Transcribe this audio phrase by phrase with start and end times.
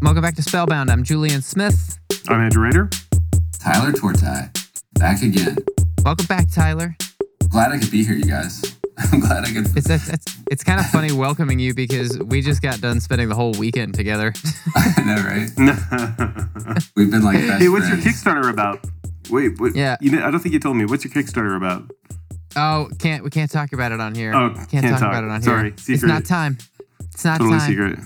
[0.00, 0.90] Welcome back to Spellbound.
[0.90, 1.98] I'm Julian Smith.
[2.28, 2.88] I'm Andrew Rader.
[3.60, 4.50] Tyler Tortai,
[4.92, 5.56] back again.
[6.04, 6.96] Welcome back, Tyler.
[7.48, 8.76] Glad I could be here, you guys.
[9.12, 9.76] I'm glad I could.
[9.76, 13.28] It's it's, it's, it's kind of funny welcoming you because we just got done spending
[13.28, 14.32] the whole weekend together.
[14.76, 16.86] I know, right?
[16.96, 18.04] We've been like best hey, what's friends.
[18.04, 18.84] your Kickstarter about?
[19.30, 19.74] Wait, what?
[19.74, 19.96] Yeah.
[20.00, 20.84] You, I don't think you told me.
[20.84, 21.90] What's your Kickstarter about?
[22.56, 24.32] oh, can't we can't talk about it on here.
[24.34, 25.10] Oh, can't, can't talk, talk.
[25.10, 25.50] about it on here.
[25.50, 25.94] Sorry, here.
[25.94, 26.58] It's not time.
[27.12, 27.50] It's not time.
[27.50, 27.68] Totally time.
[27.68, 27.98] secret.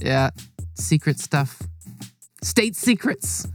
[0.00, 0.30] Yeah,
[0.74, 1.62] secret stuff.
[2.42, 3.46] State secrets.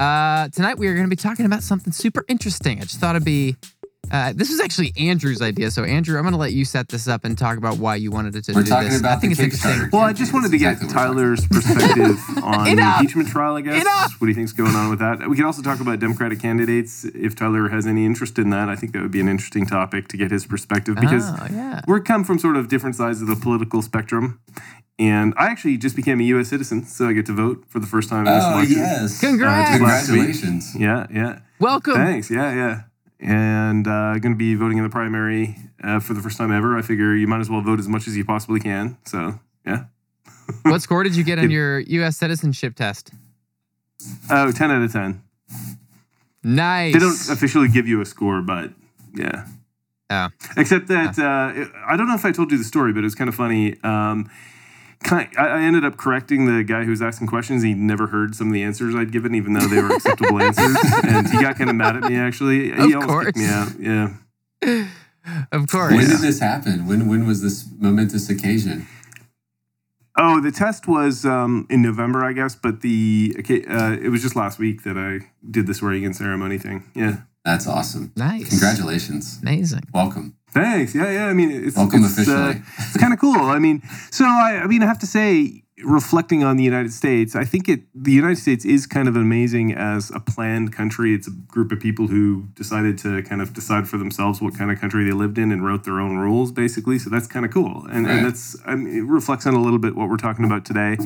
[0.00, 2.78] Uh, tonight we are going to be talking about something super interesting.
[2.78, 3.56] I just thought it'd be.
[4.10, 7.08] Uh, this was actually Andrew's idea, so Andrew, I'm going to let you set this
[7.08, 9.00] up and talk about why you wanted it to We're do talking this.
[9.00, 9.88] about I think the it's interesting.
[9.88, 9.92] Kickstarter.
[9.92, 13.80] Well, I just wanted to get Exactly Tyler's perspective on the impeachment trial, I guess.
[13.80, 14.20] Enough!
[14.20, 15.26] What do you think's going on with that?
[15.30, 18.68] We can also talk about Democratic candidates if Tyler has any interest in that.
[18.68, 21.80] I think that would be an interesting topic to get his perspective because oh, yeah.
[21.86, 24.40] we come from sort of different sides of the political spectrum.
[25.02, 26.48] And I actually just became a U.S.
[26.48, 28.76] citizen, so I get to vote for the first time in this Oh, election.
[28.76, 29.20] yes.
[29.20, 29.70] Congrats!
[29.70, 29.78] Uh.
[29.78, 30.76] Congratulations.
[30.78, 31.40] Yeah, yeah.
[31.58, 31.94] Welcome.
[31.94, 32.30] Thanks.
[32.30, 32.82] Yeah, yeah.
[33.18, 36.78] And uh, going to be voting in the primary uh, for the first time ever.
[36.78, 38.96] I figure you might as well vote as much as you possibly can.
[39.04, 39.84] So, yeah.
[40.62, 42.16] what score did you get on your U.S.
[42.16, 43.10] citizenship test?
[44.30, 45.20] Oh, 10 out of 10.
[46.44, 46.92] Nice.
[46.92, 48.70] They don't officially give you a score, but
[49.14, 49.46] yeah.
[50.10, 50.28] Oh.
[50.56, 53.14] Except that uh, I don't know if I told you the story, but it was
[53.14, 53.76] kind of funny.
[53.82, 54.28] Um,
[55.04, 57.62] kind I I ended up correcting the guy who was asking questions.
[57.62, 60.76] He never heard some of the answers I'd given, even though they were acceptable answers,
[61.04, 62.16] and he got kind of mad at me.
[62.16, 63.72] Actually, he Of almost kicked me out.
[63.80, 64.86] Yeah.
[65.52, 65.92] Of course.
[65.92, 66.86] When did this happen?
[66.86, 68.86] When when was this momentous occasion?
[70.18, 74.20] Oh, the test was um, in November, I guess, but the okay, uh, it was
[74.20, 76.90] just last week that I did the swearing in ceremony thing.
[76.94, 77.22] Yeah.
[77.44, 78.12] That's awesome.
[78.16, 78.50] Nice.
[78.50, 79.38] Congratulations.
[79.42, 79.82] Amazing.
[79.92, 80.36] Welcome.
[80.52, 80.94] Thanks.
[80.94, 81.26] Yeah, yeah.
[81.26, 82.28] I mean, it's Welcome it's.
[82.28, 83.36] Uh, it's kind of cool.
[83.40, 87.34] I mean, so I, I mean, I have to say, reflecting on the United States,
[87.34, 91.14] I think it the United States is kind of amazing as a planned country.
[91.14, 94.70] It's a group of people who decided to kind of decide for themselves what kind
[94.70, 96.98] of country they lived in and wrote their own rules, basically.
[96.98, 98.16] So that's kind of cool, and, Right.
[98.18, 100.98] and that's I mean, it reflects on a little bit what we're talking about today.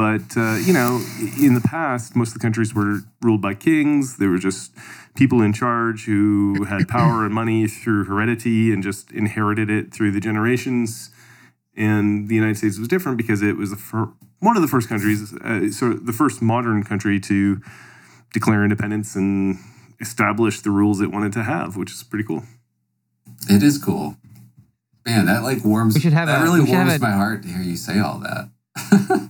[0.00, 1.04] But uh, you know,
[1.38, 4.16] in the past, most of the countries were ruled by kings.
[4.16, 4.72] They were just
[5.14, 10.12] people in charge who had power and money through heredity and just inherited it through
[10.12, 11.10] the generations.
[11.76, 14.08] And the United States was different because it was the fir-
[14.38, 17.60] one of the first countries, uh, sort of the first modern country to
[18.32, 19.58] declare independence and
[20.00, 22.44] establish the rules it wanted to have, which is pretty cool.
[23.50, 24.16] It is cool.
[25.04, 25.92] Man, that like warms.
[25.94, 27.76] We should have that a- really we have warms a- my heart to hear you
[27.76, 28.48] say all that.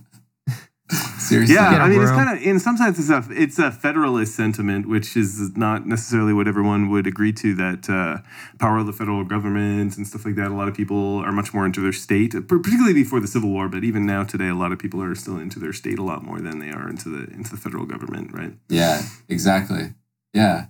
[1.31, 1.55] Seriously.
[1.55, 3.71] Yeah, I a I mean, it's kind of in some sense it's a it's a
[3.71, 7.55] federalist sentiment, which is not necessarily what everyone would agree to.
[7.55, 8.17] That uh,
[8.59, 10.47] power of the federal government and stuff like that.
[10.47, 13.69] A lot of people are much more into their state, particularly before the Civil War.
[13.69, 16.23] But even now today, a lot of people are still into their state a lot
[16.23, 18.53] more than they are into the into the federal government, right?
[18.67, 19.93] Yeah, exactly.
[20.33, 20.65] Yeah.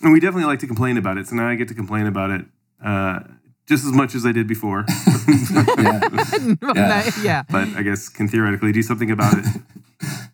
[0.00, 1.26] And we definitely like to complain about it.
[1.26, 2.44] So now I get to complain about it
[2.84, 3.20] uh,
[3.66, 4.84] just as much as I did before.
[5.78, 6.00] Yeah.
[6.74, 7.10] yeah.
[7.22, 7.42] yeah.
[7.50, 9.44] but I guess can theoretically do something about it.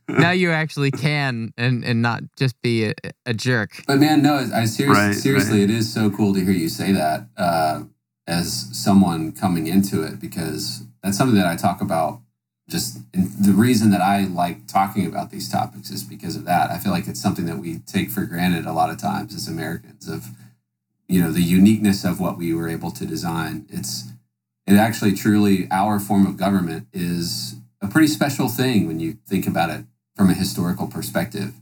[0.08, 2.94] Now you actually can and, and not just be a,
[3.26, 3.82] a jerk.
[3.86, 5.70] But man, no, I seriously, Right, seriously, right.
[5.70, 7.84] it is so cool to hear you say that uh,
[8.26, 12.20] as someone coming into it because that's something that I talk about.
[12.66, 16.70] Just and the reason that I like talking about these topics is because of that.
[16.70, 19.46] I feel like it's something that we take for granted a lot of times as
[19.46, 20.28] Americans of
[21.06, 23.66] you know the uniqueness of what we were able to design.
[23.68, 24.04] It's
[24.66, 29.46] it actually truly our form of government is a pretty special thing when you think
[29.46, 29.84] about it
[30.16, 31.54] from a historical perspective.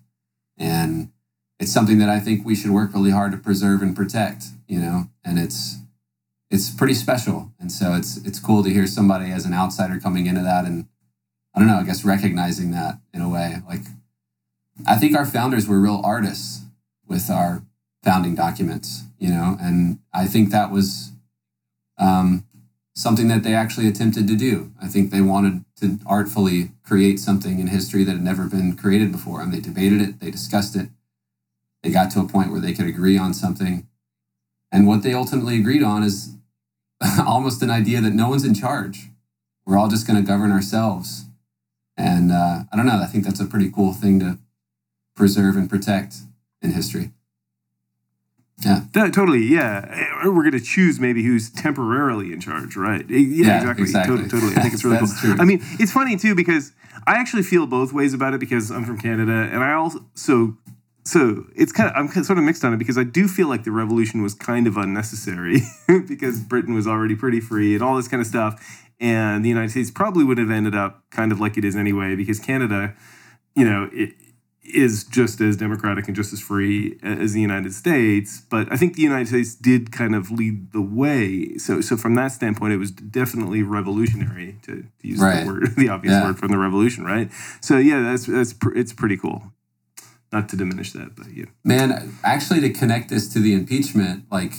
[0.58, 1.12] And
[1.58, 4.80] it's something that I think we should work really hard to preserve and protect, you
[4.80, 5.78] know, and it's
[6.50, 7.52] it's pretty special.
[7.58, 10.86] And so it's it's cool to hear somebody as an outsider coming into that and
[11.54, 13.56] I don't know, I guess recognizing that in a way.
[13.68, 13.82] Like
[14.86, 16.64] I think our founders were real artists
[17.06, 17.62] with our
[18.02, 21.12] founding documents, you know, and I think that was
[21.98, 22.46] um,
[22.94, 24.72] something that they actually attempted to do.
[24.80, 29.12] I think they wanted to artfully create something in history that had never been created
[29.12, 29.40] before.
[29.40, 30.88] And they debated it, they discussed it,
[31.82, 33.86] they got to a point where they could agree on something.
[34.70, 36.36] And what they ultimately agreed on is
[37.18, 39.08] almost an idea that no one's in charge.
[39.66, 41.26] We're all just going to govern ourselves.
[41.96, 44.38] And uh, I don't know, I think that's a pretty cool thing to
[45.14, 46.16] preserve and protect
[46.60, 47.10] in history.
[48.64, 48.84] Yeah.
[48.92, 49.86] That, totally, yeah.
[49.90, 53.00] Eh, we're going to choose maybe who's temporarily in charge, right?
[53.10, 53.82] Eh, yeah, Yeah, exactly.
[53.82, 54.16] exactly.
[54.16, 54.56] Totally, totally.
[54.56, 55.08] I think it's really cool.
[55.20, 55.36] true.
[55.40, 56.72] I mean, it's funny too because
[57.06, 60.56] I actually feel both ways about it because I'm from Canada, and I also so
[61.04, 63.64] so it's kind of I'm sort of mixed on it because I do feel like
[63.64, 65.62] the revolution was kind of unnecessary
[66.06, 68.62] because Britain was already pretty free and all this kind of stuff.
[69.00, 72.14] and the United States probably would have ended up kind of like it is anyway,
[72.14, 72.94] because Canada,
[73.56, 74.12] you know, it
[74.64, 78.42] is just as democratic and just as free as the United States.
[78.48, 81.56] But I think the United States did kind of lead the way.
[81.58, 85.40] So, so from that standpoint, it was definitely revolutionary to, to use Right.
[85.44, 86.22] the word, the obvious Yeah.
[86.24, 87.30] word from the revolution, right?
[87.60, 89.52] So yeah, that's that's pr- it's pretty cool.
[90.32, 91.46] Not to diminish that, but yeah.
[91.64, 94.54] Man, actually, to connect this to the impeachment, like,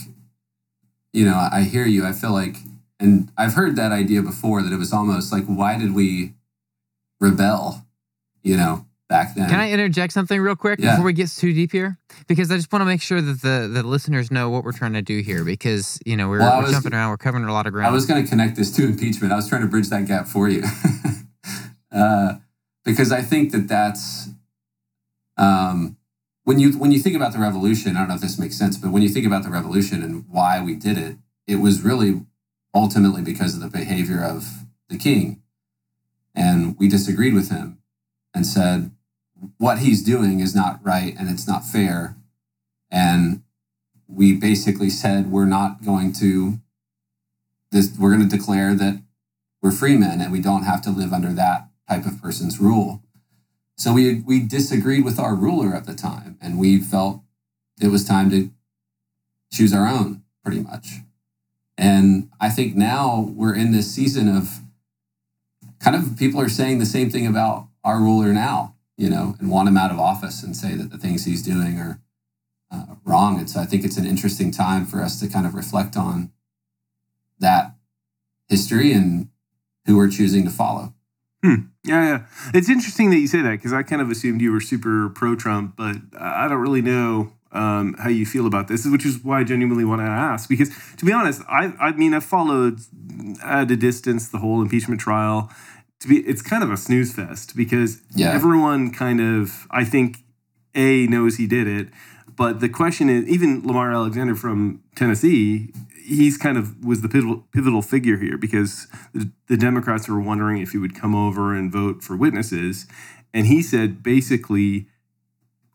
[1.14, 2.06] you know, I hear you.
[2.06, 2.58] I feel like,
[3.00, 6.34] and I've heard that idea before that it was almost like, why did we
[7.20, 7.86] rebel,
[8.44, 9.50] you know, back then?
[9.50, 10.92] Can I interject something real quick Yeah.
[10.92, 11.98] before we get too deep here?
[12.28, 14.94] Because I just want to make sure that the, the listeners know what we're trying
[14.94, 15.44] to do here.
[15.44, 17.88] Because you know we're, Well, we're was- jumping around, we're covering a lot of ground.
[17.88, 19.32] I was going to connect this to impeachment.
[19.34, 20.64] I was trying to bridge that gap for you.
[21.92, 22.36] uh,
[22.86, 24.30] because I think that that's
[25.38, 25.98] um,
[26.44, 27.96] when you when you think about the revolution.
[27.96, 30.26] I don't know if this makes sense, but when you think about the revolution and
[30.30, 31.18] why we did it,
[31.48, 32.22] it was really
[32.74, 35.42] ultimately because of the behavior of the king,
[36.36, 37.80] and we disagreed with him
[38.34, 38.92] and said
[39.58, 42.16] what he's doing is not right and it's not fair,
[42.90, 43.44] and
[44.08, 46.60] we basically said we're not going to
[47.72, 49.02] this we're going to declare that
[49.62, 53.02] we're free men and we don't have to live under that type of person's rule.
[53.78, 57.22] So we we disagreed with our ruler at the time, and we felt
[57.82, 58.52] it was time to
[59.52, 61.00] choose our own, pretty much.
[61.78, 64.60] And I think now we're in this season of
[65.80, 69.50] kind of people are saying the same thing about our ruler now, you know, and
[69.50, 72.00] want him out of office and say that the things he's doing are
[72.72, 73.40] uh, wrong.
[73.40, 76.32] And so I think it's an interesting time for us to kind of reflect on
[77.40, 77.76] that
[78.48, 79.30] history and
[79.86, 80.94] who we're choosing to follow.
[81.86, 82.26] Yeah, yeah.
[82.54, 85.36] It's interesting that you say that because I kind of assumed you were super pro
[85.36, 89.42] Trump, but I don't really know um, how you feel about this, which is why
[89.42, 90.48] I genuinely want to ask.
[90.48, 92.80] Because to be honest, I, I mean, I followed
[93.44, 95.52] at a distance the whole impeachment trial.
[96.04, 98.32] To be, it's kind of a snooze fest because Yeah.
[98.32, 100.18] everyone kind of, I think,
[100.76, 101.88] a knows he did it,
[102.36, 105.72] but the question is, even Lamar Alexander from Tennessee,
[106.04, 110.62] he's kind of was the pivotal, pivotal figure here because the, the Democrats were wondering
[110.62, 112.86] if he would come over and vote for witnesses.
[113.34, 114.88] And he said basically,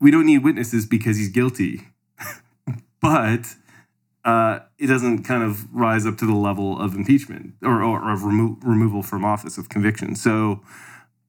[0.00, 1.88] we don't need witnesses because he's guilty.
[3.00, 3.54] but
[4.28, 8.24] uh, it doesn't kind of rise up to the level of impeachment or, or of
[8.24, 10.14] remo- removal from office of conviction.
[10.14, 10.60] So,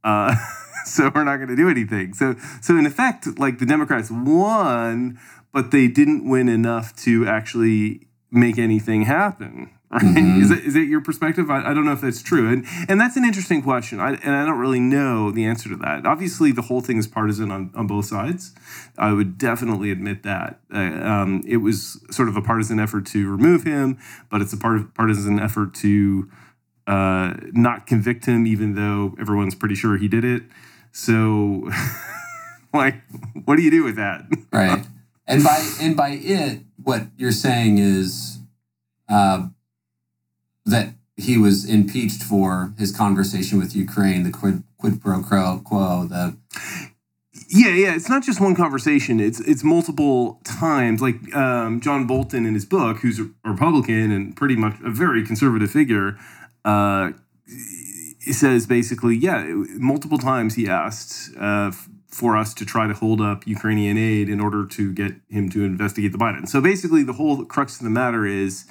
[0.04, 0.36] uh,
[0.86, 2.14] so we're not going to do anything.
[2.14, 5.18] So, so in effect, like the Democrats won,
[5.54, 9.72] but they didn't win enough to actually make anything happen.
[9.92, 10.02] Right?
[10.04, 10.42] Mhm.
[10.44, 11.50] Is, that, is that your perspective?
[11.50, 14.00] I, I don't know if that's true, and and that's an interesting question.
[14.00, 16.06] I, and I don't really know the answer to that.
[16.06, 18.54] Obviously, the whole thing is partisan on, on both sides.
[19.00, 23.30] I would definitely admit that uh, um, it was sort of a partisan effort to
[23.32, 23.98] remove him,
[24.30, 26.30] but it's a part of partisan effort to
[26.86, 30.44] uh, not convict him, even though everyone's pretty sure he did it.
[30.92, 31.70] So,
[32.74, 32.96] like,
[33.46, 34.26] what do you do with that?
[34.52, 34.86] right
[35.28, 38.40] and by and by it what you're saying is
[39.10, 39.48] uh,
[40.70, 46.38] that he was impeached for his conversation with ukraine the quid quid pro quo the
[47.52, 47.96] Yeah, yeah.
[47.96, 49.20] It's not just one conversation.
[49.20, 51.02] It's it's multiple times.
[51.02, 55.26] Like um, John Bolton in his book, who's a Republican and pretty much a very
[55.26, 56.18] conservative figure,
[56.64, 57.12] uh,
[58.32, 59.46] says basically, yeah,
[59.78, 61.72] multiple times he asked uh,
[62.08, 65.64] for us to try to hold up Ukrainian aid in order to get him to
[65.64, 66.48] investigate the Biden.
[66.48, 68.66] So basically, the whole crux of the matter is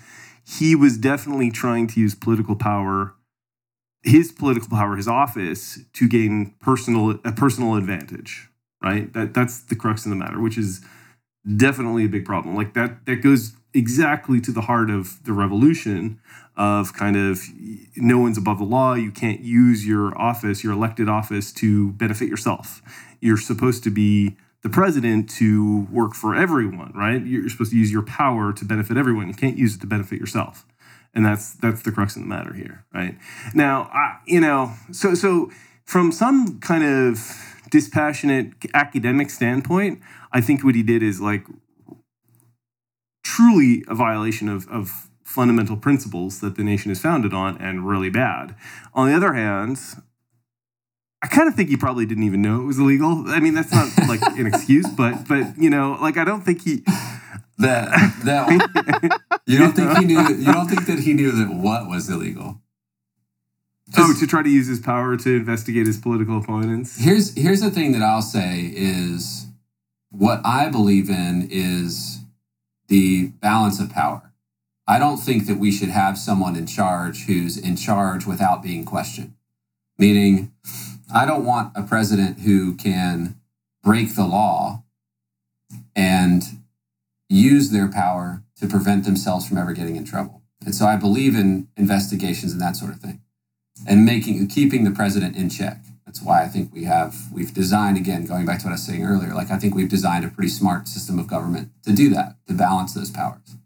[0.48, 3.14] he was definitely trying to use political power
[4.02, 8.48] his political power, his office, to gain personal a personal advantage.
[8.82, 9.12] Right.
[9.12, 10.80] That that's the crux of the matter, which is
[11.56, 12.54] definitely a big problem.
[12.54, 16.20] Like that that goes exactly to the heart of the revolution
[16.56, 17.42] of kind of
[17.96, 18.94] no one's above the law.
[18.94, 22.82] You can't use your office, your elected office, to benefit yourself.
[23.20, 27.24] You're supposed to be the president to work for everyone, right?
[27.24, 29.28] You're supposed to use your power to benefit everyone.
[29.28, 30.66] You can't use it to benefit yourself
[31.14, 33.16] and that's that's the crux of the matter here right
[33.54, 35.50] now I, you know so so
[35.84, 37.20] from some kind of
[37.70, 40.00] dispassionate academic standpoint
[40.32, 41.44] i think what he did is like
[43.24, 48.10] truly a violation of, of fundamental principles that the nation is founded on and really
[48.10, 48.54] bad
[48.94, 49.78] on the other hand
[51.22, 53.24] I kind of think he probably didn't even know it was illegal.
[53.26, 56.62] I mean, that's not like an excuse, but but you know, like I don't think
[56.62, 56.84] he.
[57.58, 57.90] that
[58.24, 58.48] that
[59.46, 62.60] you don't think he knew you don't think that he knew that what was illegal
[63.96, 66.98] Oh, to try to use his power to investigate his political opponents.
[67.00, 69.46] here's here's the thing that I'll say is
[70.10, 72.20] what I believe in is
[72.88, 74.32] the balance of power.
[74.86, 78.84] I don't think that we should have someone in charge who's in charge without being
[78.84, 79.34] questioned.
[79.98, 80.52] Meaning,
[81.14, 83.36] I don't want a president who can
[83.82, 84.84] break the law
[85.94, 86.42] and
[87.28, 90.42] use their power to prevent themselves from ever getting in trouble.
[90.64, 93.20] And so I believe in investigations and that sort of thing
[93.86, 95.78] and making keeping the president in check.
[96.04, 98.86] That's why I think we have we've designed again going back to what I was
[98.86, 99.34] saying earlier.
[99.34, 102.54] Like I think we've designed a pretty smart system of government to do that to
[102.54, 103.56] balance those powers.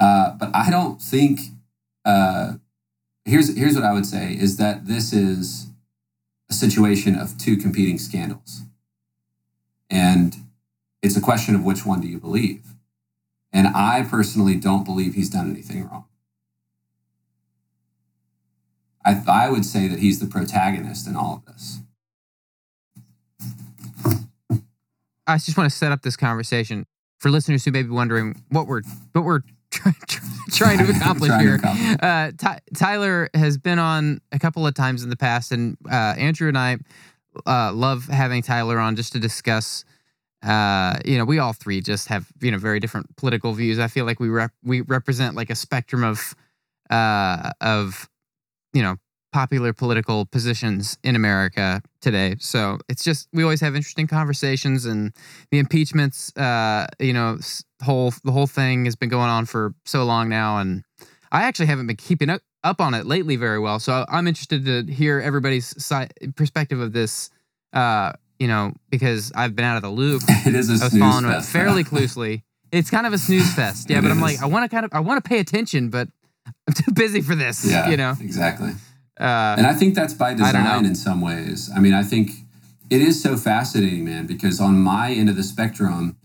[0.00, 1.40] Uh, but I don't think
[2.04, 2.54] uh,
[3.24, 5.71] here's here's what I would say is that this is
[6.52, 8.60] a situation of two competing scandals,
[9.88, 10.36] and
[11.00, 12.74] it's a question of which one do you believe.
[13.54, 16.04] And I personally don't believe he's done anything wrong.
[19.02, 21.80] I, I would say that he's the protagonist in all of this.
[25.26, 26.84] I just want to set up this conversation
[27.18, 28.82] for listeners who may be wondering what we're
[29.12, 29.40] what we're
[30.52, 31.54] trying to accomplish Trying to here.
[31.56, 31.96] accomplish.
[32.02, 36.14] Uh, Ty- Tyler has been on a couple of times in the past, and uh,
[36.18, 36.78] Andrew and I
[37.46, 39.84] uh, love having Tyler on just to discuss.
[40.42, 43.78] Uh, you know, we all three just have you know very different political views.
[43.78, 46.34] I feel like we rep- we represent like a spectrum of
[46.90, 48.08] uh, of
[48.72, 48.96] you know
[49.32, 52.36] popular political positions in America today.
[52.38, 55.12] So it's just we always have interesting conversations, and
[55.50, 57.38] the impeachments, uh, you know,
[57.82, 60.84] whole the whole thing has been going on for so long now, and
[61.32, 63.78] I actually haven't been keeping up up on it lately very well.
[63.80, 67.30] So I'm interested to hear everybody's side, perspective of this.
[67.72, 70.22] Uh, you know, because I've been out of the loop.
[70.46, 72.42] It is a I was following it fairly closely.
[72.72, 73.98] It's kind of a snooze fest, yeah.
[73.98, 76.08] It but I'm like, I want to kind of, I want to pay attention, but
[76.66, 77.64] I'm too busy for this.
[77.64, 78.14] Yeah, you know.
[78.20, 78.72] exactly.
[79.20, 80.46] Uh, And I think that's by I don't know.
[80.46, 81.70] design in some ways.
[81.74, 82.30] I mean, I think
[82.90, 86.16] it is so fascinating, man, because on my end of the spectrum,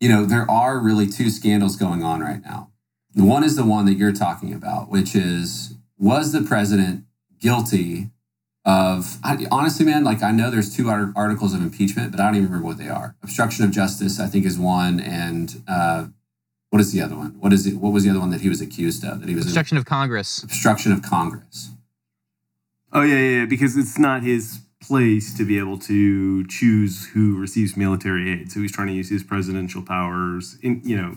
[0.00, 2.70] you know, there are really two scandals going on right now.
[3.14, 7.04] The one is the one that you're talking about, which is was the president
[7.40, 8.10] guilty
[8.64, 10.02] of I, honestly, man?
[10.04, 12.88] Like I know there's two articles of impeachment, but I don't even remember what they
[12.88, 13.16] are.
[13.22, 16.06] Obstruction of justice, I think, is one, and uh,
[16.72, 17.36] what is the other one?
[17.38, 17.74] What is it?
[17.74, 19.20] What was the other one that he was accused of?
[19.20, 20.42] That he was obstruction of Congress.
[20.42, 21.68] obstruction of Congress.
[22.94, 27.38] Oh yeah, yeah, yeah, because it's not his place to be able to choose who
[27.38, 28.50] receives military aid.
[28.50, 31.16] So he's trying to use his presidential powers, in you know,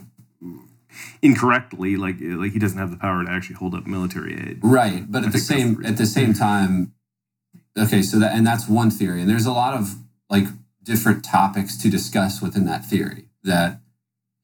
[1.22, 1.96] incorrectly.
[1.96, 4.60] Like like he doesn't have the power to actually hold up military aid.
[4.62, 6.94] Right, but I at the think the same at the same time,
[7.80, 8.02] okay.
[8.02, 9.96] So that and that's one theory, and there's a lot of
[10.30, 10.48] like
[10.84, 13.80] different topics to discuss within that theory that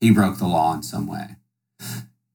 [0.02, 1.38] he broke the law in some way.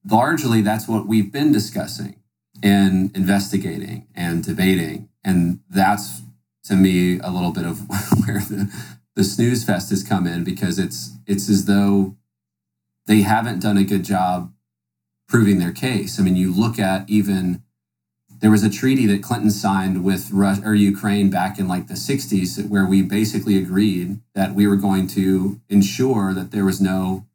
[0.09, 2.15] Largely, that's what we've been discussing
[2.63, 6.21] and investigating and debating, and that's
[6.63, 7.81] to me a little bit of
[8.25, 8.73] where the
[9.15, 12.15] the snooze fest has come in because it's it's as though
[13.05, 14.53] they haven't done a good job
[15.27, 16.19] proving their case.
[16.19, 17.63] I mean, you look at even
[18.39, 21.95] there was a treaty that Clinton signed with Rus- or Ukraine back in like the
[21.95, 27.25] 60s where we basically agreed that we were going to ensure that there was no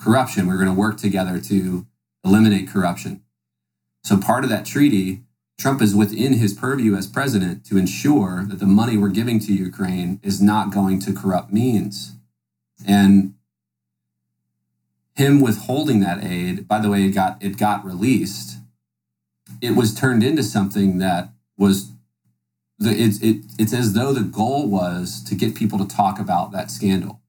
[0.00, 0.46] corruption.
[0.46, 1.86] We were going to work together to
[2.24, 3.22] eliminate corruption.
[4.04, 5.22] So part of that treaty,
[5.58, 9.52] Trump is within his purview as president to ensure that the money we're giving to
[9.52, 12.14] Ukraine is not going to corrupt means.
[12.86, 13.34] And
[15.16, 18.58] him withholding that aid, by the way, it got it got released.
[19.60, 21.90] It was turned into something that was
[22.78, 26.52] the it's it, it's as though the goal was to get people to talk about
[26.52, 27.20] that scandal.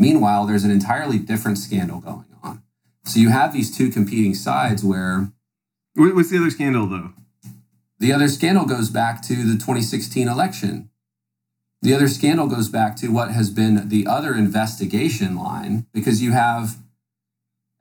[0.00, 2.62] Meanwhile, there's an entirely different scandal going on.
[3.04, 5.30] So you have these two competing sides where
[5.94, 7.12] What's the other scandal though?
[7.98, 10.88] the other scandal goes back to the 2016 election.
[11.82, 16.32] The other scandal goes back to what has been the other investigation line because you
[16.32, 16.78] have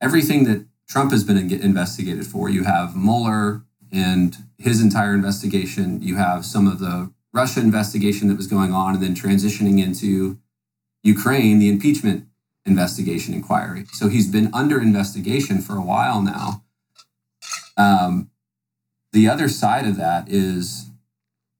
[0.01, 2.49] everything that Trump has been investigated for.
[2.49, 6.01] You have Mueller and his entire investigation.
[6.01, 10.37] You have some of the Russia investigation that was going on and then transitioning into
[11.03, 12.27] Ukraine, the impeachment
[12.65, 13.85] investigation inquiry.
[13.91, 16.63] So he's been under investigation for a while now.
[17.77, 18.29] Um,
[19.11, 20.89] the other side of that is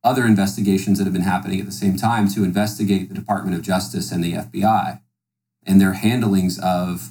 [0.04, 3.64] other investigations that have been happening at the same time to investigate the Department of
[3.64, 5.02] Justice and the FBI
[5.66, 7.10] and their handlings of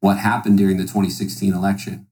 [0.00, 2.06] what happened during the 2016 election.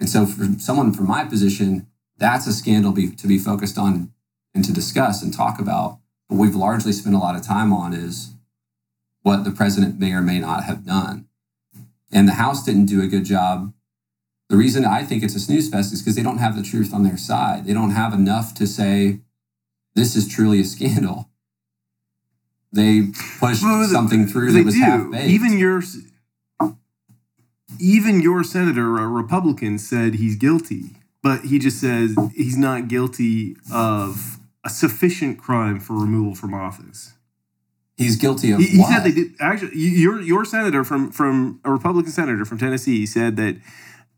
[0.00, 1.86] And so, for someone from my position,
[2.18, 4.12] that's a scandal be, to be focused on
[4.54, 5.98] and to discuss and talk about.
[6.28, 8.31] But we've largely spent a lot of time on is
[9.22, 11.26] what the president may or may not have done.
[12.10, 13.72] And the House didn't do a good job
[14.52, 16.92] the reason I think it's a snooze fest is because they don't have the truth
[16.92, 17.64] on their side.
[17.64, 19.20] They don't have enough to say
[19.94, 21.30] this is truly a scandal.
[22.70, 23.08] They
[23.40, 25.30] pushed Well, something through that was half baked.
[25.30, 25.82] Even your
[27.80, 33.56] even your senator, a Republican, said he's guilty, but he just says he's not guilty
[33.72, 37.14] of a sufficient crime for removal from office.
[37.96, 39.76] He's guilty of He, he said they did actually.
[39.78, 43.56] Your your senator from from a Republican senator from Tennessee said that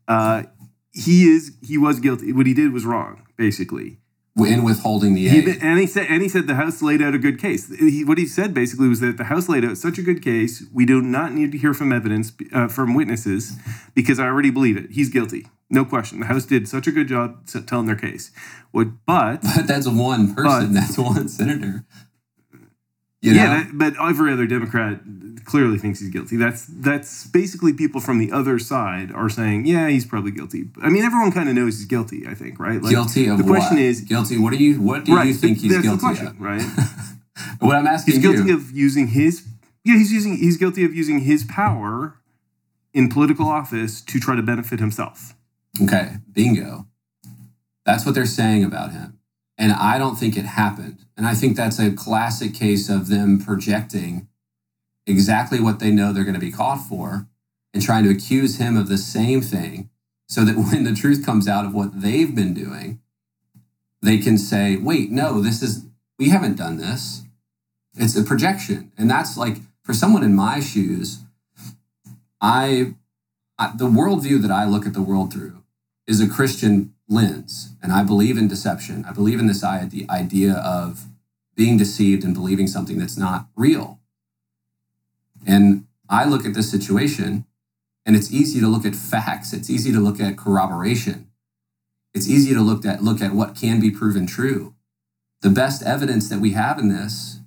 [0.07, 0.43] uh,
[0.91, 2.31] he is he was guilty.
[2.31, 3.97] What he did was wrong, basically.
[4.37, 5.59] in withholding the He, aid.
[5.61, 7.73] and he said, and he said the House laid out a good case.
[7.77, 10.63] He, what he said basically was that the House laid out such a good case,
[10.73, 13.53] we do not need to hear from evidence uh, from witnesses
[13.93, 14.91] because I already believe it.
[14.91, 16.19] He's guilty, no question.
[16.21, 18.31] The House did such a good job telling their case.
[18.71, 20.67] What, but But that's one person.
[20.67, 21.85] But- that's one senator.
[23.21, 23.43] You know?
[23.43, 24.99] yeah, that, but every other Democrat
[25.45, 26.37] clearly thinks he's guilty.
[26.37, 30.65] That's that's basically people from the other side are saying, yeah, he's probably guilty.
[30.81, 32.27] I mean, everyone kind of knows he's guilty.
[32.27, 32.81] I think, right?
[32.81, 33.83] Like, guilty of the question what?
[33.85, 34.37] is, guilty.
[34.37, 34.81] What do you?
[34.81, 35.27] What do right?
[35.27, 36.41] you think he's that's guilty the question, of?
[36.41, 36.61] right?
[37.59, 38.55] What I'm asking He's guilty you.
[38.55, 39.45] of using his
[39.83, 42.17] yeah, he's using he's guilty of using his power
[42.93, 45.35] in political office to try to benefit himself.
[45.81, 46.87] Okay, bingo.
[47.85, 49.19] That's what they're saying about him.
[49.57, 51.05] And I don't think it happened.
[51.15, 54.27] And I think that's a classic case of them projecting
[55.07, 57.27] exactly what they know they're going to be caught for
[57.73, 59.89] and trying to accuse him of the same thing
[60.27, 62.99] so that when the truth comes out of what they've been doing,
[64.01, 65.85] they can say, wait, no, this is,
[66.17, 67.23] we haven't done this.
[67.95, 68.91] It's a projection.
[68.97, 71.19] And that's like, for someone in my shoes,
[72.41, 72.95] I,
[73.57, 75.63] I the worldview that I look at the world through
[76.07, 77.69] is a Christian lens.
[77.81, 79.05] And I believe in deception.
[79.05, 81.05] I believe in this idea, of
[81.55, 83.99] being deceived and believing something that's not real.
[85.47, 87.45] And I look at this situation
[88.05, 89.53] and it's easy to look at facts.
[89.53, 91.29] It's easy to look at corroboration.
[92.13, 94.75] It's easy to look at look at what can be proven true.
[95.41, 97.39] The best evidence that we have in this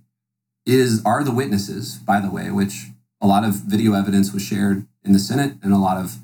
[0.66, 2.86] is are the witnesses, by the way, which
[3.20, 6.16] a lot of video evidence was shared in the Senate and a lot of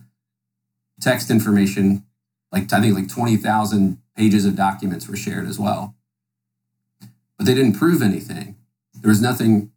[1.00, 2.04] text information,
[2.54, 5.96] like I think like 20,000 pages of documents were shared as well.
[7.36, 8.56] But they didn't prove anything.
[8.94, 9.72] There was nothing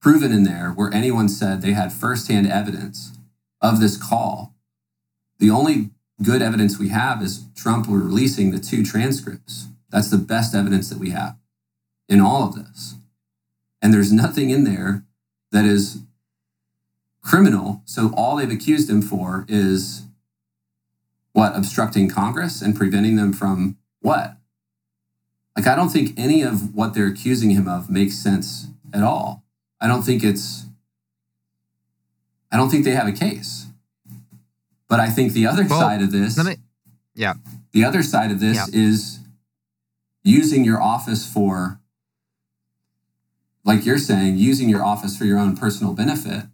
[0.00, 3.18] proven in there where anyone said they had firsthand evidence
[3.60, 4.54] of this call.
[5.38, 5.90] The only
[6.22, 9.66] good evidence we have is Trump releasing the two transcripts.
[9.90, 11.36] That's the best evidence that we have
[12.08, 12.94] in all of this.
[13.82, 15.04] And there's nothing in there
[15.52, 16.00] that is
[17.22, 17.82] criminal.
[17.84, 20.07] So all they've accused him for is
[21.38, 21.56] what?
[21.56, 24.36] Obstructing Congress and preventing them from what?
[25.56, 29.44] Like, I don't think any of what they're accusing him of makes sense at all.
[29.80, 30.66] I don't think it's,
[32.50, 33.66] I don't think they have a case.
[34.88, 36.56] But I think the other Well, side of this, me,
[37.14, 37.34] yeah.
[37.70, 38.66] the other side of this Yeah.
[38.72, 39.20] is
[40.24, 41.78] using your office for,
[43.64, 46.46] like you're saying, using your office for your own personal benefit.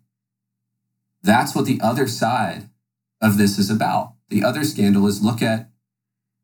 [1.23, 2.69] That's what the other side
[3.23, 4.14] of this is about.
[4.29, 5.71] The other scandal is look at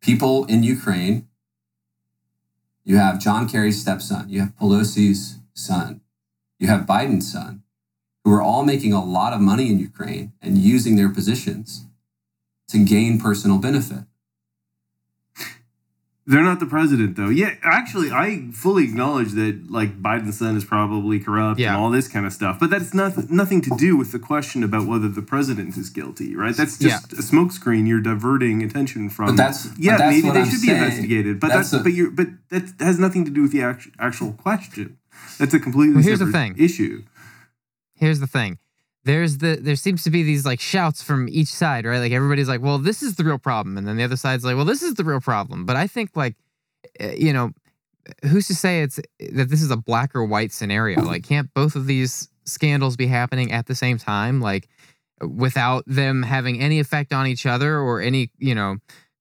[0.01, 1.29] people in Ukraine.
[2.85, 6.01] You have John Kerry's stepson, you have Pelosi's son,
[6.59, 7.63] you have Biden's son,
[8.25, 11.87] who are all making a lot of money in Ukraine and using their positions
[12.69, 14.05] to gain personal benefit.
[16.31, 17.29] They're not the president, though.
[17.29, 21.75] Yeah, actually, I fully acknowledge that like Biden's son is probably corrupt Yeah.
[21.75, 22.61] and all this kind of stuff.
[22.61, 26.37] But that's not nothing to do with the question about whether the president is guilty,
[26.37, 26.55] right?
[26.55, 27.89] That's just a smokescreen.
[27.89, 29.27] You're diverting attention from.
[29.27, 31.41] But that's- but yeah, that's maybe what they I'm should be investigated.
[31.41, 33.93] But That's that's, a- but you're but that has nothing to do with the actual,
[33.99, 34.99] actual question.
[35.39, 36.55] That's a completely Well, here's the thing.
[36.59, 37.03] issue.
[37.97, 38.59] here's the thing
[39.05, 41.99] there's the there seems to be these like shouts from each side right?
[41.99, 43.79] Like everybody's like well this is the real problem.
[43.79, 45.67] And then the other side's like well this is the real problem.
[45.67, 46.37] But i think like
[47.01, 47.53] uh, you know
[48.25, 51.01] who's to say it's that this is a black or white scenario?
[51.03, 54.41] Like can't both of these scandals be happening at the same time?
[54.41, 54.69] Like
[55.21, 58.77] without them having any effect on each other or any you know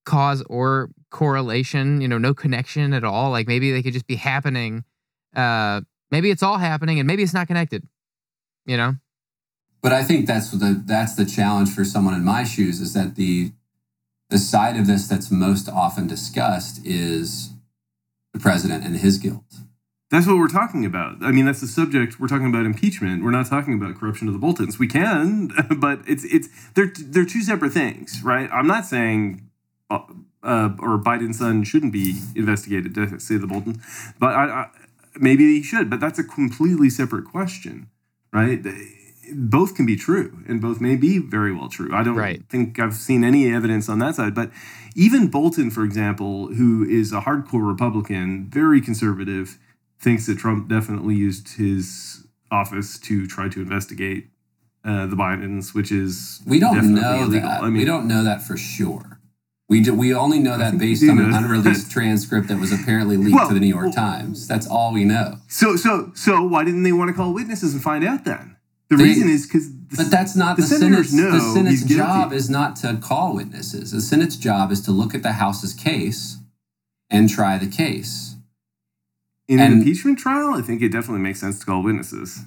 [0.06, 3.32] cause or correlation you know no connection at all?
[3.32, 4.84] Like maybe they could just be happening
[5.36, 7.88] uh maybe it's all happening and maybe it's not connected
[8.66, 8.96] you know
[9.82, 13.16] But I think that's the that's the challenge for someone in my shoes is that
[13.16, 13.52] the
[14.30, 17.52] the side of this that's most often discussed is
[18.34, 19.44] the president and his guilt.
[20.12, 21.18] That's what we're talking about.
[21.22, 22.20] I mean, that's the subject.
[22.20, 23.24] We're talking about impeachment.
[23.24, 24.80] We're not talking about corruption of the Boltons.
[24.80, 28.50] We can, but it's it's they're they're two separate things, right?
[28.52, 29.50] I'm not saying
[29.90, 30.00] uh,
[30.44, 33.82] uh, or Biden's son shouldn't be investigated to say the Bolton,
[34.20, 34.70] but I, I,
[35.16, 35.90] maybe he should.
[35.90, 37.90] But that's a completely separate question,
[38.34, 38.62] right?
[39.34, 41.90] Both can be true, and both may be very well true.
[41.94, 42.44] I don't Right.
[42.50, 44.52] think I've seen any evidence on that side, but
[44.96, 49.58] even Bolton, for example, who is a hardcore Republican, very conservative,
[50.00, 54.30] thinks that Trump definitely used his office to try to investigate
[54.86, 57.50] uh, the Bidens, which is We don't know illegal.
[57.50, 57.62] that.
[57.64, 59.20] I mean, we don't know that for sure.
[59.68, 63.36] We do, we only know that based on an unreleased transcript that was apparently leaked
[63.36, 64.48] Well, to the New York well- Times.
[64.48, 65.36] That's all we know.
[65.50, 68.56] So so so why didn't they want to call witnesses and find out then?
[68.90, 71.32] The They- reason is because But that's not the the, senators Senate's.
[71.44, 73.92] the Senate's job is not to call witnesses.
[73.92, 76.38] The Senate's job is to look at the House's case
[77.10, 78.36] and try the case.
[79.48, 82.42] in an impeachment trial, I think it definitely makes sense to call witnesses.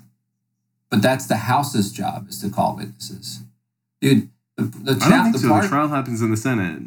[0.89, 3.41] But that's the House's job is to call witnesses,
[4.01, 4.29] dude.
[4.57, 5.49] The, the, I don't think the so.
[5.49, 6.83] part, the trial happens in the Senate.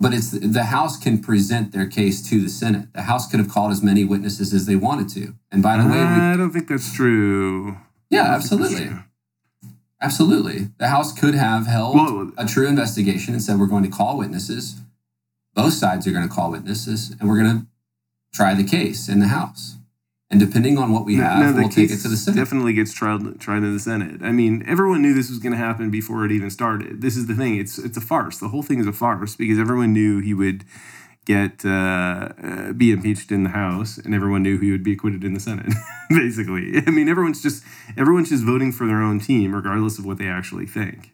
[0.00, 2.92] but it's the House can present their case to the Senate.
[2.92, 5.34] The House could have called as many witnesses as they wanted to.
[5.50, 7.78] And by the way, we, I don't think that's true.
[8.14, 8.98] Yeah, I don't think that's absolutely.
[10.00, 10.68] Absolutely.
[10.78, 14.18] The House could have held Well- a true investigation and said, we're going to call
[14.18, 14.80] witnesses.
[15.54, 17.66] Both sides are going to call witnesses, and we're going to
[18.32, 19.76] try the case in the House.
[20.30, 22.36] And depending on what we No, have, no, we'll take it to the Senate.
[22.38, 24.20] Definitely gets tried tried in the Senate.
[24.22, 27.00] I mean, everyone knew this was going to happen before it even started.
[27.02, 27.56] This is the thing.
[27.56, 28.38] It's it's a farce.
[28.38, 30.64] The whole thing is a farce because everyone knew he would
[31.24, 35.24] get uh, uh, be impeached in the House, and everyone knew he would be acquitted
[35.24, 35.72] in the Senate.
[36.08, 37.64] Basically, I mean, everyone's just
[37.96, 41.12] everyone's just voting for their own team, regardless of what they actually think.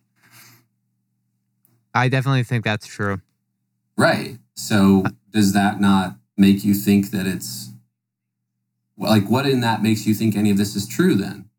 [1.95, 3.21] I definitely think that's true.
[3.97, 4.39] Right.
[4.55, 7.71] So does that not make you think that it's
[8.97, 11.50] like what in that makes you think any of this is true then?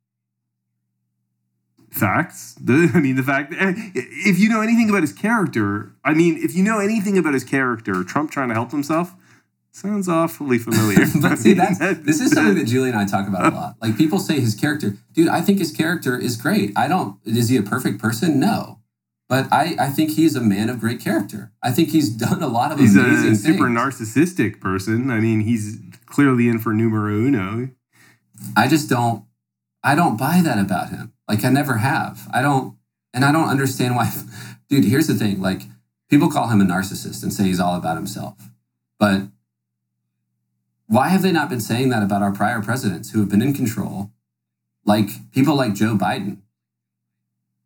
[1.92, 2.56] Facts.
[2.68, 3.54] I mean, the fact.
[3.58, 7.34] eh, If you know anything about his character, I mean, if you know anything about
[7.34, 9.14] his character, Trump trying to help himself
[9.74, 11.06] sounds awfully familiar.
[11.22, 13.76] but see, that's That- this is something that Julie and I talk about a lot.
[13.82, 15.30] Like people say his character, dude.
[15.30, 16.72] I think his character is great.
[16.78, 17.18] I don't.
[17.26, 18.40] Is he a perfect person?
[18.40, 18.80] No,
[19.30, 21.52] but I I think he's a man of great character.
[21.64, 23.78] I think he's done a lot of He's amazing a super things.
[23.80, 25.10] narcissistic person.
[25.10, 27.70] I mean, he's clearly in for numero uno.
[28.58, 29.24] I just don't.
[29.84, 31.14] I don't buy that about him.
[31.32, 32.28] Like I never have.
[32.34, 32.76] I don't,
[33.14, 34.12] and I don't understand why.
[34.70, 35.42] Dude, here's the thing.
[35.42, 35.62] Like
[36.10, 38.36] people call him a narcissist and say he's all about himself,
[39.00, 39.22] but
[40.88, 43.54] why have they not been saying that about our prior presidents who have been in
[43.54, 44.12] control,
[44.84, 46.40] like people like Joe Biden?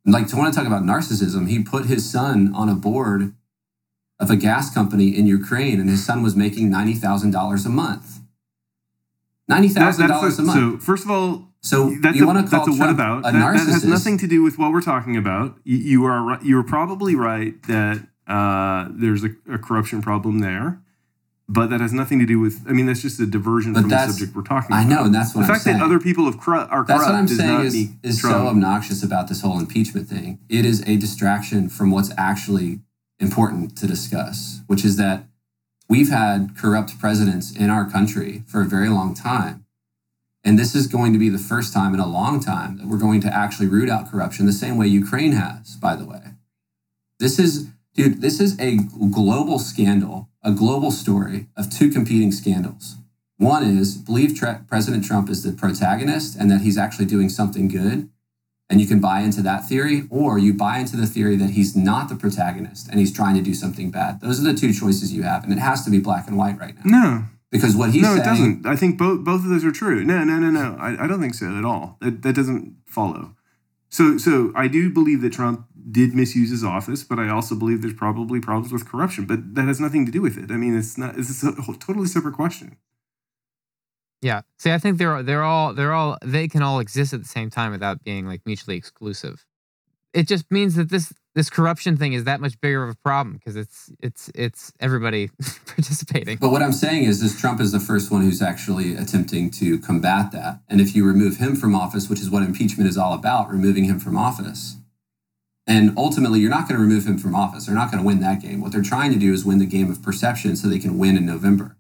[0.06, 3.34] Like to want to talk about narcissism, he put his son on a board
[4.19, 7.69] of a gas company in Ukraine, and his son was making ninety thousand dollars a
[7.69, 8.19] month.
[9.47, 10.82] Ninety That- thousand that's dollars a- a month.
[10.82, 13.19] So, first of all, So that's you a, want to call that's a what about?
[13.19, 15.58] a That, that has nothing to do with what we're talking about.
[15.63, 20.80] You, you are you are probably right that uh, there's a, a corruption problem there,
[21.49, 22.63] but that has nothing to do with.
[22.67, 24.78] I mean, that's just a diversion But from the subject we're talking about.
[24.78, 24.95] I about.
[24.95, 25.78] know, and that's what the I'm fact saying.
[25.80, 29.01] that other people have cru- are That's corrupt what I'm saying is, is so obnoxious
[29.01, 30.39] about this whole impeachment thing.
[30.49, 32.82] It is a distraction from what's actually
[33.19, 35.25] important to discuss, which is that
[35.89, 39.64] we've had corrupt presidents in our country for a very long time.
[40.46, 43.00] And this is going to be the first time in a long time that we're
[43.00, 46.22] going to actually root out corruption the same way Ukraine has, by the way.
[47.20, 48.78] This is, dude, this is a
[49.10, 52.98] global scandal, a global story of two competing scandals.
[53.38, 58.10] One is believe President Trump is the protagonist and that he's actually doing something good.
[58.70, 61.76] And you can buy into that theory, or you buy into the theory that he's
[61.76, 64.22] not the protagonist and he's trying to do something bad.
[64.22, 65.44] Those are the two choices you have.
[65.44, 66.82] And it has to be black and white right now.
[66.86, 68.16] No, Because what he's saying.
[68.18, 68.36] no, saying.
[68.38, 68.66] it doesn't.
[68.68, 70.04] I think both both of those are true.
[70.04, 70.76] No, no, no, no.
[70.80, 71.98] I, I don't think so at all.
[72.02, 73.36] That that doesn't follow.
[73.90, 77.82] So so I do believe that Trump did misuse his office, but I also believe
[77.82, 79.26] there's probably problems with corruption.
[79.26, 80.52] But that has nothing to do with it.
[80.52, 81.18] I mean, it's not.
[81.18, 82.78] It's a whole- totally separate question.
[84.22, 84.42] Yeah.
[84.58, 87.50] See, I think they're they're all they're all they can all exist at the same
[87.50, 89.46] time without being like mutually exclusive.
[90.14, 93.36] It just means that this this corruption thing is that much bigger of a problem
[93.36, 95.30] because it's it's it's everybody
[95.65, 96.38] participating.
[96.38, 99.78] But what I'm saying is, is Trump is the first one who's actually attempting to
[99.80, 100.62] combat that.
[100.69, 103.84] And if you remove him from office, which is what impeachment is all about, removing
[103.84, 104.78] him from office,
[105.67, 107.65] and ultimately you're not going to remove him from office.
[107.65, 108.62] They're not going to win that game.
[108.62, 111.17] What they're trying to do is win the game of perception so they can win
[111.17, 111.78] in November.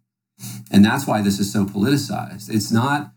[0.69, 2.53] And that's why this is so politicized.
[2.53, 3.13] It's not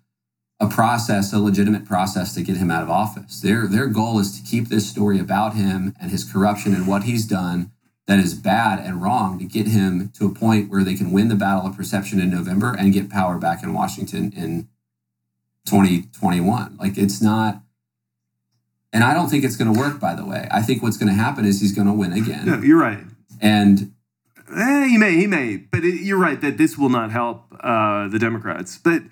[0.61, 3.41] a process, a legitimate process to get him out of office.
[3.41, 7.05] Their their goal is to keep this story about him and his corruption and what
[7.05, 7.71] he's done
[8.07, 11.29] that is bad and wrong to get him to a point where they can win
[11.29, 14.69] the battle of perception in November and get power back in Washington in
[15.67, 16.77] 2021.
[16.79, 17.63] Like it's not
[18.93, 20.49] and I don't think it's going to work by the way.
[20.51, 22.47] I think what's going to happen is he's going to win again.
[22.47, 23.05] No, you're right.
[23.41, 23.93] And
[24.57, 28.09] Eh, he may, he may, but it, you're right that this will not help uh,
[28.09, 28.79] the Democrats.
[28.79, 29.03] But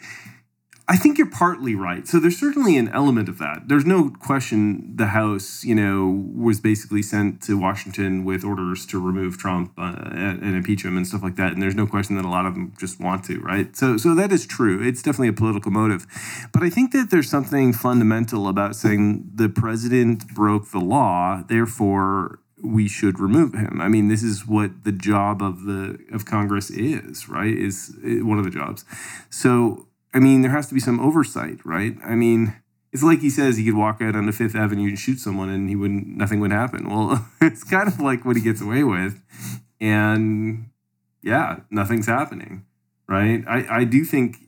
[0.89, 2.07] I think you're partly right.
[2.07, 3.65] So there's certainly an element of that.
[3.67, 9.01] There's no question the House, you know, was basically sent to Washington with orders to
[9.01, 11.53] remove Trump uh, and, and impeach him and stuff like that.
[11.53, 13.75] And there's no question that a lot of them just want to, right?
[13.77, 14.81] So so that is true.
[14.81, 16.07] It's definitely a political motive.
[16.53, 22.39] But I think that there's something fundamental about saying the president broke the law, therefore
[22.63, 23.81] we should remove him.
[23.81, 27.53] I mean, this is what the job of the of Congress is, right?
[27.53, 28.85] Is one of the jobs.
[29.31, 31.95] So I mean, there has to be some oversight, right?
[32.03, 32.57] I mean,
[32.91, 35.51] it's like he says he could walk out on the Fifth Avenue and shoot someone
[35.51, 36.89] and he wouldn't nothing would happen.
[36.89, 39.21] Well, it's kind of like what he gets away with.
[39.79, 40.71] And
[41.23, 42.65] yeah, nothing's happening.
[43.07, 43.45] Right.
[43.47, 44.39] I, I do think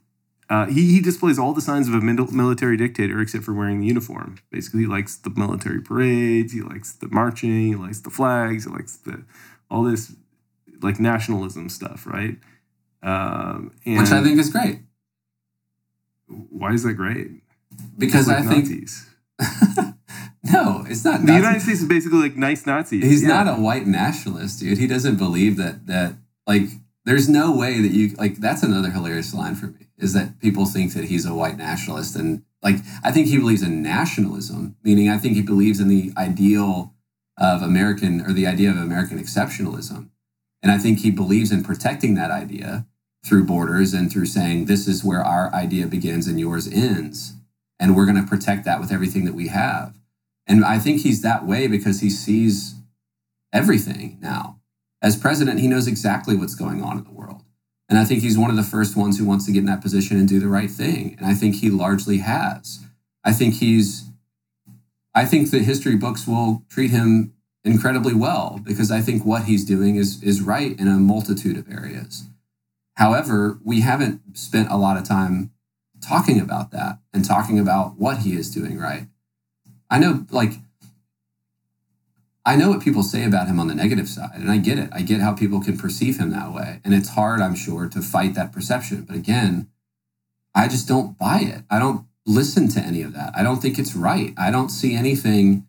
[0.48, 3.86] uh, he, he displays all the signs of a military dictator except for wearing the
[3.86, 4.38] uniform.
[4.50, 8.70] Basically, he likes the military parades, he likes the marching, he likes the flags, he
[8.70, 9.22] likes the
[9.70, 10.14] all this
[10.80, 12.38] like nationalism stuff, right?
[13.02, 14.80] Um, Which I think is great.
[16.28, 17.28] Why is that great?
[17.96, 19.06] Because like I Nazis.
[19.38, 19.94] think.
[20.44, 21.24] no, it's not.
[21.24, 23.04] The United States is basically like nice Nazis.
[23.04, 23.42] He's yeah.
[23.42, 24.78] not a white nationalist, dude.
[24.78, 26.14] He doesn't believe that that
[26.46, 26.62] like
[27.04, 30.66] there's no way that you like that's another hilarious line for me is that people
[30.66, 35.08] think that he's a white nationalist and like I think he believes in nationalism, meaning
[35.08, 36.94] I think he believes in the ideal
[37.36, 40.10] of American or the idea of American exceptionalism.
[40.62, 42.86] And I think he believes in protecting that idea
[43.24, 47.34] through borders and through saying this is where our idea begins and yours ends.
[47.78, 49.94] And we're going to protect that with everything that we have.
[50.46, 52.74] And i think he's that way because he sees
[53.52, 54.60] everything now.
[55.02, 57.42] As president he knows exactly what's going on in the world.
[57.88, 59.82] And i think he's one of the first ones who wants to get in that
[59.82, 61.14] position and do the right thing.
[61.18, 62.80] And i think he largely has.
[63.24, 64.08] I think he's
[65.14, 69.64] i think the history books will treat him incredibly well because i think what he's
[69.64, 72.26] doing is is right in a multitude of areas
[72.98, 75.52] However, we haven't spent a lot of time
[76.00, 79.06] talking about that and talking about what he is doing right.
[79.88, 80.54] I know, like,
[82.44, 84.90] I know what people say about him on the negative side, and I get it.
[84.90, 86.80] I get how people can perceive him that way.
[86.84, 89.02] And it's hard, I'm sure, to fight that perception.
[89.02, 89.68] But again,
[90.52, 91.62] I just don't buy it.
[91.70, 93.32] I don't listen to any of that.
[93.36, 94.34] I don't think it's right.
[94.36, 95.68] I don't see anything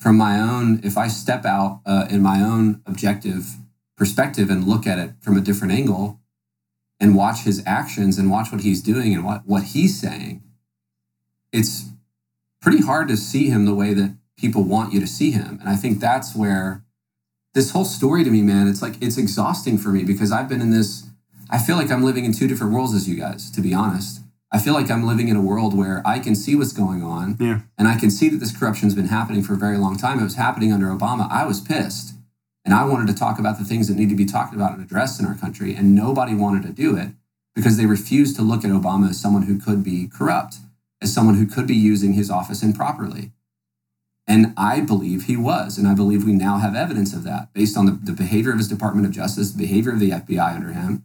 [0.00, 3.58] from my own, if I step out uh, in my own objective
[3.96, 6.18] perspective and look at it from a different angle,
[7.04, 10.42] and watch his actions and watch what he's doing and what, what he's saying,
[11.52, 11.90] it's
[12.62, 15.58] pretty hard to see him the way that people want you to see him.
[15.60, 16.82] And I think that's where
[17.52, 20.62] this whole story to me, man, it's like it's exhausting for me because I've been
[20.62, 21.06] in this,
[21.50, 24.22] I feel like I'm living in two different worlds as you guys, to be honest.
[24.50, 27.36] I feel like I'm living in a world where I can see what's going on.
[27.38, 27.60] Yeah.
[27.76, 30.20] And I can see that this corruption's been happening for a very long time.
[30.20, 31.30] It was happening under Obama.
[31.30, 32.13] I was pissed.
[32.64, 34.82] And I wanted to talk about the things that need to be talked about and
[34.82, 37.08] addressed in our country, and nobody wanted to do it
[37.54, 40.56] because they refused to look at Obama as someone who could be corrupt,
[41.00, 43.32] as someone who could be using his office improperly.
[44.26, 45.76] And I believe he was.
[45.76, 48.58] And I believe we now have evidence of that based on the, the behavior of
[48.58, 51.04] his Department of Justice, the behavior of the FBI under him,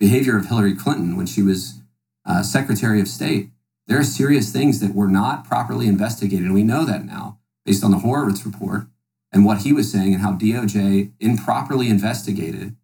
[0.00, 1.80] behavior of Hillary Clinton when she was
[2.24, 3.50] uh, Secretary of State.
[3.86, 6.46] There are serious things that were not properly investigated.
[6.46, 8.86] And we know that now based on the Horowitz report
[9.32, 12.76] and what he was saying and how DOJ improperly investigated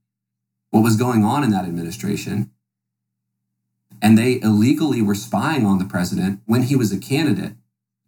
[0.70, 2.50] what was going on in that administration.
[4.00, 7.52] And they illegally were spying on the president when he was a candidate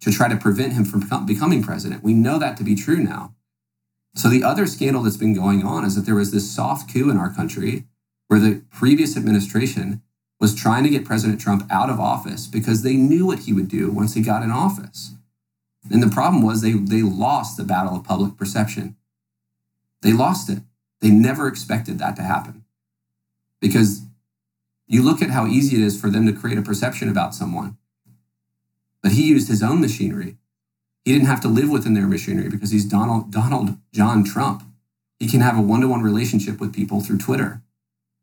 [0.01, 2.03] to try to prevent him from becoming president.
[2.03, 3.33] We know that to be true now.
[4.15, 7.09] So the other scandal that's been going on is that there was this soft coup
[7.09, 7.85] in our country
[8.27, 10.01] where the previous administration
[10.39, 13.67] was trying to get President Trump out of office because they knew what he would
[13.67, 15.13] do once he got in office.
[15.91, 18.95] And the problem was they, they lost the battle of public perception.
[20.01, 20.59] They lost it.
[21.01, 22.63] They never expected that to happen.
[23.59, 24.01] Because
[24.87, 27.77] you look at how easy it is for them to create a perception about someone.
[29.01, 30.37] But he used his own machinery.
[31.03, 34.63] He didn't have to live within their machinery because he's Donald, Donald John Trump.
[35.19, 37.61] He can have a one to one relationship with people through Twitter.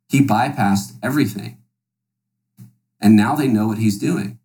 [0.08, 1.58] He bypassed everything.
[3.00, 4.38] And now they know what he's doing.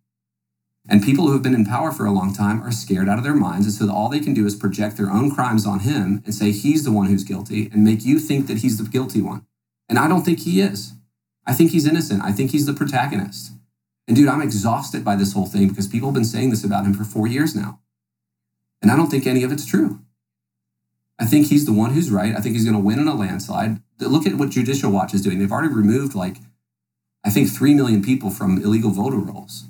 [0.88, 3.24] And people who have been in power for a long time are scared out of
[3.24, 3.66] their minds.
[3.66, 6.50] And so all they can do is project their own crimes on him and say
[6.50, 9.44] he's the one who's guilty and make you think that he's the guilty one.
[9.88, 10.94] And I don't think he is.
[11.46, 12.22] I think he's innocent.
[12.22, 13.52] I think he's the protagonist.
[14.06, 16.86] And dude, I'm exhausted by this whole thing because people have been saying this about
[16.86, 17.80] him for four years now.
[18.80, 20.00] And I don't think any of it's true.
[21.18, 22.34] I think he's the one who's right.
[22.34, 23.82] I think he's going to win in a landslide.
[23.98, 25.38] Look at what Judicial Watch is doing.
[25.38, 26.36] They've already removed like,
[27.24, 29.64] I think, 3 million people from illegal voter rolls.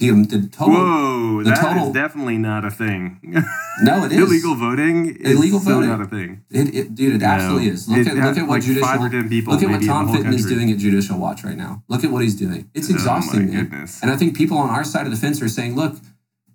[0.00, 0.74] The, um, the total.
[0.74, 3.20] Whoa, the that is total- definitely not a thing.
[3.82, 5.88] No, it is Illegal voting is Illegal voting.
[5.88, 6.44] not a thing.
[6.50, 7.88] It, it, dude, it absolutely is.
[7.88, 8.86] Look It at look at what like judicial.
[8.86, 10.76] five or ten people look at what maybe in the Tom Fitton is doing at
[10.76, 11.82] Judicial Watch right now.
[11.88, 12.68] Look at what he's doing.
[12.74, 14.02] It's Oh, exhausting, goodness.
[14.02, 15.96] And I think people on our side of the fence are saying, look,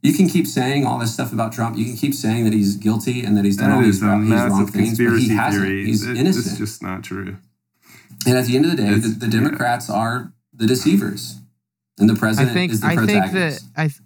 [0.04, 1.78] you can keep saying all this stuff about Trump.
[1.80, 4.30] You can keep saying that he's guilty and that he's done all these, wrong- these
[4.32, 5.64] wrong massive things, but conspiracy he hasn't.
[5.64, 5.86] theory.
[5.86, 6.46] He's It- innocent.
[6.46, 7.38] It's just not true.
[8.28, 11.40] and at the end of the day, the, the Democrats are the deceivers,
[12.00, 13.60] and the I president think is the I think that.
[13.78, 14.00] I th-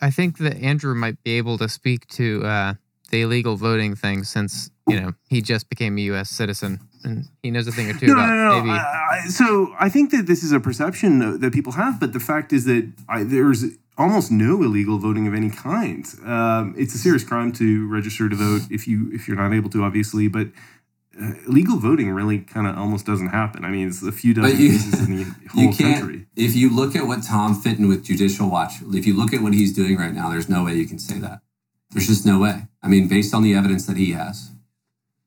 [0.00, 2.74] I think that Andrew might be able to speak to uh,
[3.10, 6.30] the illegal voting thing since you know he just became a U.S.
[6.30, 8.62] citizen and he knows a thing or two No, no, about no, no.
[8.64, 8.70] maybe.
[8.78, 12.20] I, I- so I think that this is a perception that people have, but the
[12.20, 13.64] fact is that I, there's
[13.96, 16.06] almost no illegal voting of any kind.
[16.24, 19.70] Um, it's a serious crime to register to vote if you if you're not able
[19.70, 20.48] to, obviously, but.
[21.20, 23.64] Uh, illegal voting really kind of almost doesn't happen.
[23.64, 26.00] I mean, it's a few dozen you- cases in the whole you can't.
[26.00, 26.26] country.
[26.36, 29.52] If you look at what Tom Fitton with Judicial Watch, if you look at what
[29.54, 31.40] he's doing right now, there's no way you can say that.
[31.90, 32.68] There's just no way.
[32.82, 34.50] I mean, based on the evidence that he has,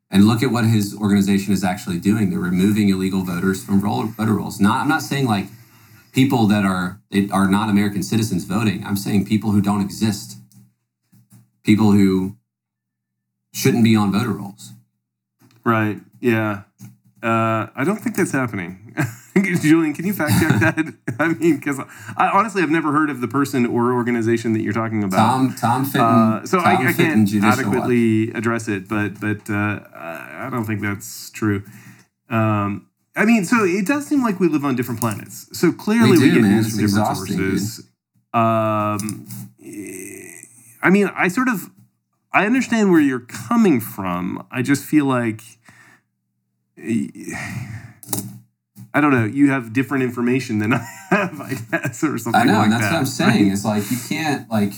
[0.10, 2.30] and look at what his organization is actually doing.
[2.30, 4.60] They're removing illegal voters from voter rolls.
[4.60, 5.48] Not, I'm not saying like
[6.14, 7.02] people that are
[7.32, 8.86] are not American citizens voting.
[8.86, 10.38] I'm saying people who don't exist,
[11.64, 12.36] people who
[13.54, 14.74] shouldn't be on voter rolls.
[15.64, 16.00] Right.
[16.20, 16.64] Yeah.
[17.24, 18.96] Uh, I don't think that's happening.
[19.62, 20.94] Julian, can you fact check that?
[21.20, 21.80] I mean, because
[22.18, 25.18] I honestly I've never heard of the person or organization that you're talking about.
[25.18, 26.02] Tom Tom Fitton.
[26.02, 27.60] Uh, so Tom I, I Fitton can't Watch.
[27.60, 31.64] adequately address it, but but uh, I don't think that's true.
[32.30, 35.48] Um, I mean, so it does seem like we live on different planets.
[35.58, 36.52] So clearly, we, do, get man.
[36.56, 37.88] news It's from different sources.
[38.34, 39.28] Um,
[40.82, 41.70] I mean, I sort of
[42.34, 44.46] I understand where you're coming from.
[44.52, 45.42] I just feel like.
[48.94, 49.26] I don't know.
[49.26, 52.72] You have different information than I have, I guess, or something I know, like and
[52.74, 52.92] that's that.
[52.94, 53.52] what I'm saying.
[53.52, 54.74] It's like you can't like.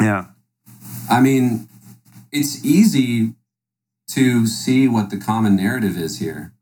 [0.00, 0.26] Yeah.
[1.10, 1.68] I mean,
[2.32, 3.34] it's easy
[4.08, 6.52] to see what the common narrative is here.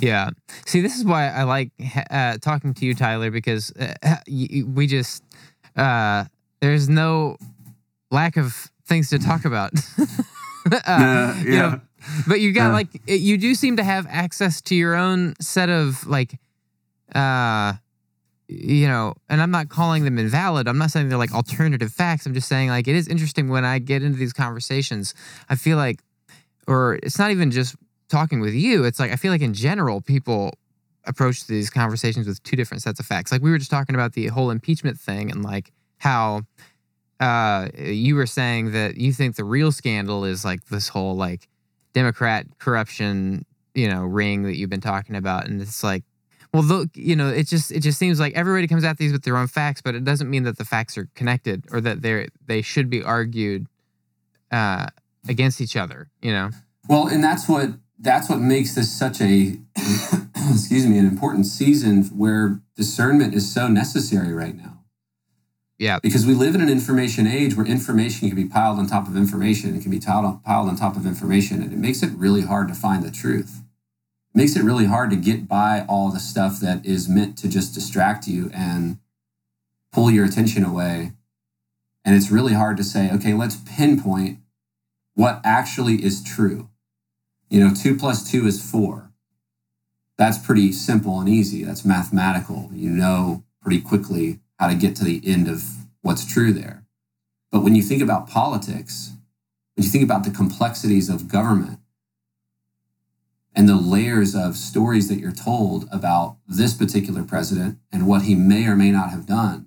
[0.00, 0.30] Yeah.
[0.66, 1.70] See, this is why I like
[2.10, 3.94] uh, talking to you, Tyler, because uh,
[4.26, 5.22] y- y- we just
[5.76, 6.24] uh,
[6.60, 7.36] there's no
[8.10, 9.72] lack of things to talk about.
[10.72, 11.60] uh, Uh, you yeah.
[11.60, 11.80] know,
[12.28, 12.72] but you got Uh.
[12.74, 16.38] like you do seem to have access to your own set of like,
[17.14, 17.74] uh,
[18.48, 20.66] you know, and I'm not calling them invalid.
[20.68, 22.26] I'm not saying they're like alternative facts.
[22.26, 25.14] I'm just saying like it is interesting when I get into these conversations.
[25.48, 26.00] I feel like,
[26.66, 27.76] or it's not even just
[28.08, 28.84] talking with you.
[28.84, 30.54] It's like I feel like in general people
[31.04, 33.32] approach these conversations with two different sets of facts.
[33.32, 36.42] Like we were just talking about the whole impeachment thing and like how
[37.20, 41.48] uh, you were saying that you think the real scandal is like this whole like
[41.92, 46.02] Democrat corruption, you know, ring that you've been talking about, and it's like,
[46.54, 49.22] well, look, you know, it just it just seems like everybody comes at these with
[49.22, 52.28] their own facts, but it doesn't mean that the facts are connected or that they're
[52.46, 53.66] they should be argued
[54.50, 54.86] uh,
[55.28, 56.08] against each other.
[56.22, 56.50] You know,
[56.88, 59.58] Well, and that's what that's what makes this such a
[60.50, 64.79] excuse me an important season where discernment is so necessary right now.
[65.80, 65.98] Yeah.
[66.02, 69.16] Because we live in an information age where information can be piled on top of
[69.16, 69.74] information.
[69.74, 72.42] It can be piled on, piled on top of information, and it makes it really
[72.42, 73.62] hard to find the truth.
[74.34, 77.48] It makes it really hard to get by all the stuff that is meant to
[77.48, 78.98] just distract you and
[79.90, 81.12] pull your attention away.
[82.04, 84.38] And it's really hard to say, okay, let's pinpoint
[85.14, 86.68] what actually is true.
[87.48, 89.12] You know, two plus two is four.
[90.18, 91.64] That's pretty simple and easy.
[91.64, 92.68] That's mathematical.
[92.74, 95.64] You know pretty quickly how to get to the end of
[96.02, 96.84] what's true there.
[97.50, 99.12] But when you think about politics,
[99.74, 101.80] when you think about the complexities of government
[103.54, 108.34] and the layers of stories that you're told about this particular president and what he
[108.34, 109.66] may or may not have done,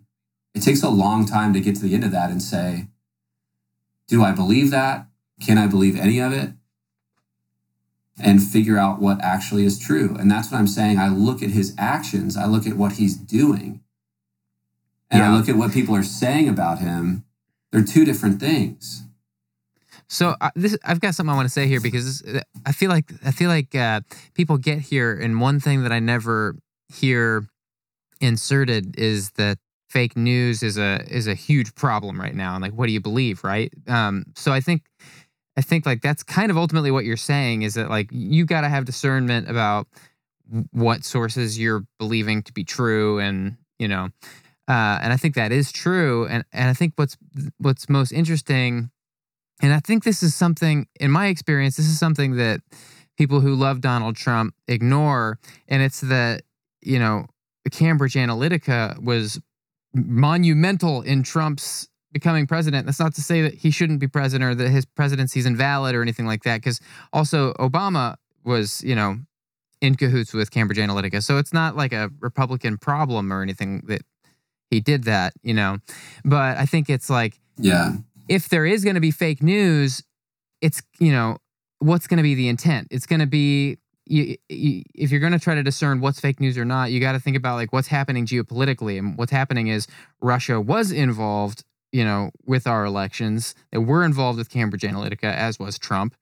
[0.54, 2.86] it takes a long time to get to the end of that and say,
[4.08, 5.08] do I believe that?
[5.42, 6.52] Can I believe any of it?
[8.20, 10.16] And figure out what actually is true.
[10.20, 11.00] And that's what I'm saying.
[11.00, 13.83] I look at his actions, I look at what he's doing,
[15.14, 17.24] and I look at what people are saying about him.
[17.72, 19.04] They're two different things.
[20.08, 22.72] So uh, this, I've got something I want to say here because this, uh, I
[22.72, 24.02] feel like I feel like uh,
[24.34, 26.56] people get here, and one thing that I never
[26.90, 27.48] hear
[28.20, 29.58] inserted is that
[29.90, 33.02] fake news is a is a huge problem right now, and like, what do you
[33.02, 33.72] believe, right?
[33.88, 34.84] Um, so I think
[35.58, 38.62] I think like that's kind of ultimately what you're saying is that like you got
[38.62, 39.88] to have discernment about
[40.72, 44.10] what sources you're believing to be true, and you know,
[44.68, 47.18] uh, and I think that is true, and and I think what's
[47.58, 48.92] what's most interesting
[49.64, 52.60] and I think this is something, in my experience, this is something that
[53.18, 55.40] people who love Donald Trump ignore.
[55.70, 56.44] And it's that,
[56.82, 57.28] you know,
[57.72, 59.40] Cambridge Analytica was
[59.94, 62.86] monumental in Trump's becoming president.
[62.86, 65.96] That's not to say that he shouldn't be president or that his presidency is invalid
[65.96, 66.58] or anything like that.
[66.58, 66.82] Because
[67.14, 69.18] also Obama was, you know,
[69.80, 71.24] in cahoots with Cambridge Analytica.
[71.24, 74.02] So it's not like a Republican problem or anything that
[74.74, 75.78] he did that, you know.
[76.26, 77.94] But I think it's like, yeah,
[78.28, 80.04] if there is going to be fake news,
[80.62, 81.38] it's, you know,
[81.80, 82.88] what's going to be the intent?
[82.92, 86.40] It's going to be you, you, if you're going to try to discern what's fake
[86.40, 88.98] news or not, you got to think about like what's happening geopolitically.
[88.98, 89.88] And what's happening is
[90.22, 93.56] Russia was involved, you know, with our elections.
[93.72, 96.16] They were involved with Cambridge Analytica, as was Trump.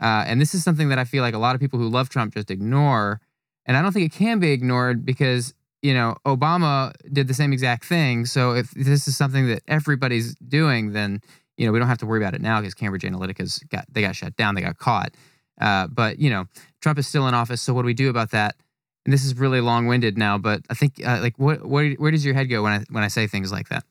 [0.00, 2.08] Uh, and this is something that I feel like a lot of people who love
[2.08, 3.20] Trump just ignore.
[3.66, 7.52] And I don't think it can be ignored because you know Obama did the same
[7.52, 8.26] exact thing.
[8.26, 11.20] So if this is something that everybody's doing, then
[11.56, 14.00] you know we don't have to worry about it now because Cambridge Analytica's got they
[14.00, 15.14] got shut down, they got caught.
[15.60, 16.46] Uh, but you know,
[16.80, 18.56] Trump is still in office, so what do we do about that?
[19.04, 22.24] And this is really long-winded now, but I think uh, like what, what where does
[22.24, 23.84] your head go when I when I say things like that?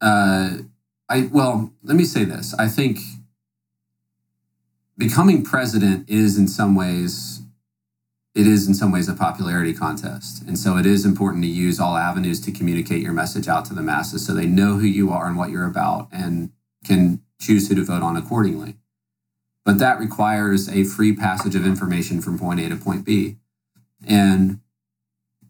[0.00, 0.58] Uh,
[1.08, 2.54] I well, let me say this.
[2.58, 2.98] I think
[4.96, 7.31] becoming president is in some ways
[8.34, 10.42] it is in some ways a popularity contest.
[10.46, 13.74] And so it is important to use all avenues to communicate your message out to
[13.74, 16.50] the masses so they know who you are and what you're about and
[16.84, 18.76] can choose who to vote on accordingly.
[19.64, 23.36] But that requires a free passage of information from point A to point B.
[24.06, 24.60] And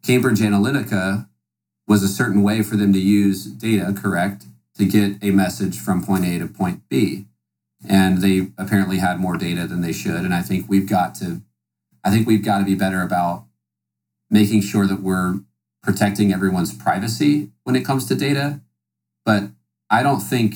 [0.02, 1.28] Cambridge Analytica
[1.86, 6.04] was a certain way for them to use data, correct, to get a message from
[6.04, 7.26] point A to point B.
[7.88, 10.24] And they apparently had more data than they should.
[10.24, 11.42] And I think we've got to,
[12.04, 13.44] I think we've got to be better about
[14.30, 15.40] making sure that we're
[15.82, 18.60] protecting everyone's privacy when it comes to data.
[19.24, 19.50] But
[19.90, 20.54] I don't think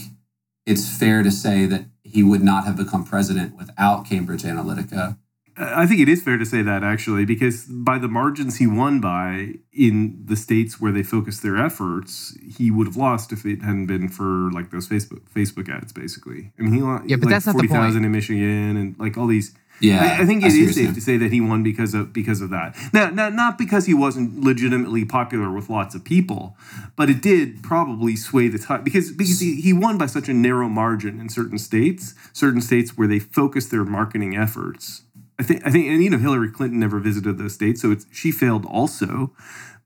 [0.65, 5.19] it's fair to say that he would not have become president without Cambridge Analytica.
[5.59, 9.01] I think it is fair to say that actually, because by the margins he won
[9.01, 13.63] by in the states where they focused their efforts, he would have lost if it
[13.63, 16.53] hadn't been for like those Facebook Facebook ads, basically.
[16.59, 18.99] I mean, he lost yeah, but like that's not forty thousand the in Michigan and
[18.99, 21.63] like all these yeah, I, I think it is safe to say that he won
[21.63, 22.77] because of because of that.
[22.93, 26.57] Now, now, not because he wasn't legitimately popular with lots of people,
[26.97, 30.35] but it did probably sway the tide because because he, he won by such a
[30.35, 35.03] narrow margin in certain states, certain states where they focused their marketing efforts.
[35.39, 38.07] I think I think and you know Hillary Clinton never visited those states, so it's
[38.11, 39.33] she failed also.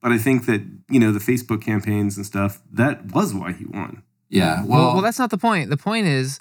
[0.01, 3.65] But I think that you know the Facebook campaigns and stuff that was why he
[3.65, 4.03] won.
[4.29, 5.71] Yeah, well, well, well, that's not the point.
[5.71, 6.39] The point is,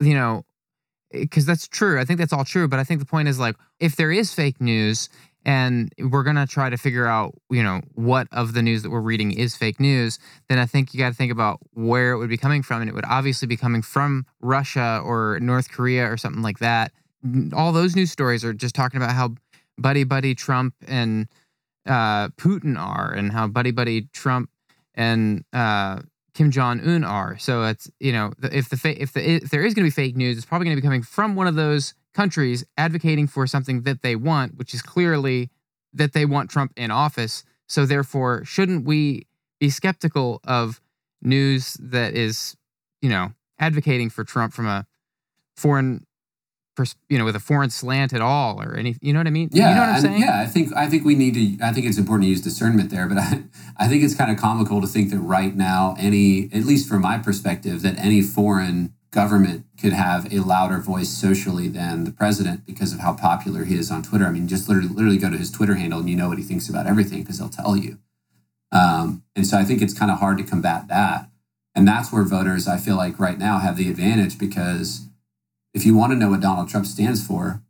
[0.00, 0.44] you know,
[1.12, 2.00] because that's true.
[2.00, 2.68] I think that's all true.
[2.68, 5.08] But I think the point is like, if there is fake news
[5.44, 8.90] and we're going to try to figure out, you know, what of the news that
[8.90, 12.18] we're reading is fake news, then I think you got to think about where it
[12.18, 12.80] would be coming from.
[12.80, 16.92] And it would obviously be coming from Russia or North Korea or something like that.
[17.54, 19.34] All those news stories are just talking about how
[19.78, 21.28] buddy buddy Trump and
[21.86, 24.50] uh, Putin are and how buddy buddy Trump
[24.94, 26.00] and uh,
[26.34, 27.36] Kim Jong Un are.
[27.38, 30.02] So it's you know if the fa- if the if there is going to be
[30.02, 33.46] fake news, it's probably going to be coming from one of those countries advocating for
[33.46, 35.50] something that they want, which is clearly
[35.92, 37.44] that they want Trump in office.
[37.68, 39.26] So therefore, shouldn't we
[39.60, 40.80] be skeptical of
[41.20, 42.56] news that is
[43.00, 44.86] you know advocating for Trump from a
[45.56, 46.06] foreign
[47.08, 49.50] you know with a foreign slant at all or any you know what I mean?
[49.52, 50.20] yeah, you know what I'm saying?
[50.20, 50.40] yeah.
[50.40, 51.64] I think I think we need to.
[51.64, 53.44] I think it's important to use discernment there, but I,
[53.76, 57.02] I think it's kind of comical to think that right now, any, at least from
[57.02, 62.64] my perspective, that any foreign government could have a louder voice socially than the president
[62.66, 64.24] because of how popular he is on Twitter.
[64.24, 66.44] I mean, just literally, literally go to his Twitter handle and you know what he
[66.44, 67.98] thinks about everything because he'll tell you.
[68.72, 71.28] Um, and so I think it's kind of hard to combat that.
[71.74, 75.08] And that's where voters, I feel like right now, have the advantage because
[75.74, 77.62] if you want to know what Donald Trump stands for,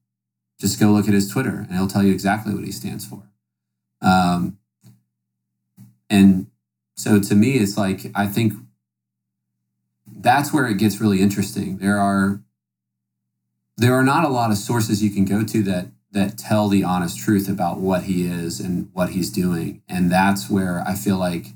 [0.59, 3.23] just go look at his Twitter and he'll tell you exactly what he stands for.
[4.01, 4.59] Um,
[6.11, 6.47] and
[6.95, 8.55] so to me, it's like, I think
[10.07, 11.79] that's where it gets really interesting.
[11.79, 12.41] There are
[13.79, 16.85] there are not a lot of sources you can go to that that tell the
[16.85, 19.83] honest truth about what he is and what he's doing.
[19.89, 21.47] And that's where I feel like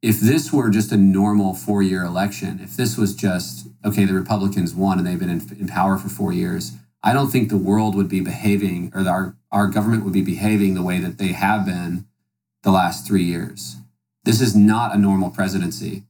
[0.00, 4.14] if this were just a normal four year election, if this was just, okay, the
[4.14, 6.72] Republicans won and they've been in, in power for four years,
[7.02, 10.74] I don't think the world would be behaving or our, our government would be behaving
[10.74, 12.06] the way that they have been
[12.62, 13.76] the last three years.
[14.24, 16.04] This is not a normal presidency.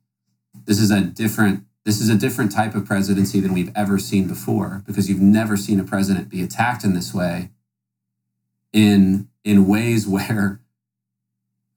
[0.65, 4.29] This is a different this is a different type of presidency than we've ever seen
[4.29, 7.49] before because you've never seen a president be attacked in this way
[8.73, 10.61] in in ways where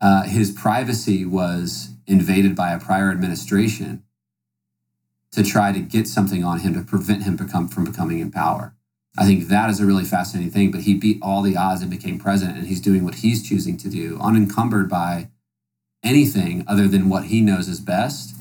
[0.02, 4.04] uh, his privacy was invaded by a prior administration
[5.32, 8.76] to try to get something on him to prevent him become from becoming in power.
[9.18, 10.72] I think that is a really fascinating thing.
[10.72, 13.78] But he beat all the odds and became president, and he's doing what he's choosing
[13.78, 15.30] to do, unencumbered by
[16.04, 18.36] anything other than what he knows is best.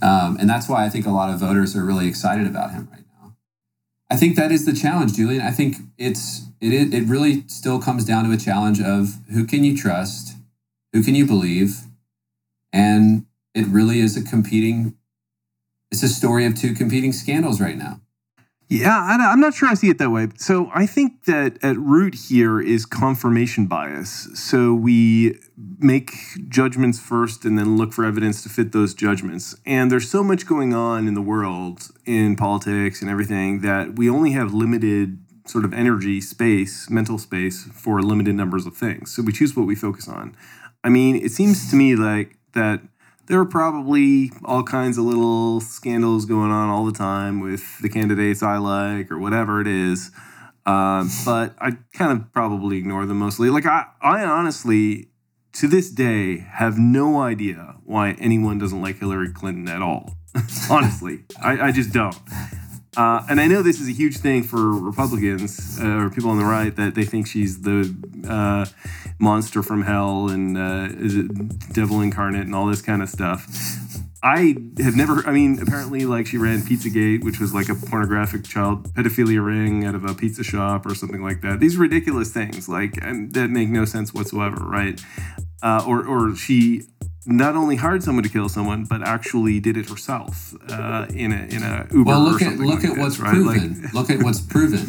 [0.00, 2.88] Um, and that's why I think a lot of voters are really excited about him
[2.92, 3.34] right now.
[4.10, 5.42] I think that is the challenge, Julian.
[5.42, 9.64] I think it's it it really still comes down to a challenge of who can
[9.64, 10.36] you trust,
[10.92, 11.87] who can you believe,
[12.72, 14.96] and it really is a competing.
[15.90, 18.00] It's a story of two competing scandals right now.
[18.70, 20.28] Yeah, I, am not sure I see it that way.
[20.36, 24.28] So I think that at root here is confirmation bias.
[24.34, 25.38] So we
[25.78, 26.12] make
[26.48, 29.56] judgments first and then look for evidence to fit those judgments.
[29.64, 34.10] And there's so much going on in the world, in politics and everything, that we
[34.10, 39.14] only have limited sort of energy, space, mental space for limited numbers of things.
[39.16, 40.36] So we choose what we focus on.
[40.84, 42.80] I mean, it seems to me like that
[43.26, 47.88] there are probably all kinds of little scandals going on all the time with the
[47.88, 50.10] candidates I like or whatever it is.
[50.64, 53.50] Um, but I kind of probably ignore them mostly.
[53.50, 55.08] Like I, I honestly,
[55.54, 60.14] to this day, have no idea why anyone doesn't like Hillary Clinton at all.
[60.70, 62.16] honestly, I, I just don't.
[62.98, 66.38] Uh, and I know this is a huge thing for Republicans uh, or people on
[66.38, 67.94] the right that they think she's the
[68.28, 68.66] uh,
[69.20, 70.88] monster from hell and uh,
[71.72, 73.46] devil incarnate and all this kind of stuff.
[74.20, 75.24] I have never.
[75.28, 79.84] I mean, apparently, like she ran Pizzagate, which was like a pornographic child pedophilia ring
[79.84, 81.60] out of a pizza shop or something like that.
[81.60, 85.00] These ridiculous things, like that make no sense whatsoever, right?
[85.62, 86.82] Uh, or, or she
[87.28, 91.44] not only hired someone to kill someone, but actually did it herself uh, in a
[91.54, 92.04] in a Uber.
[92.04, 93.32] Well, look at look like at this, what's right?
[93.32, 93.82] proven.
[93.82, 94.86] Like, look at what's proven.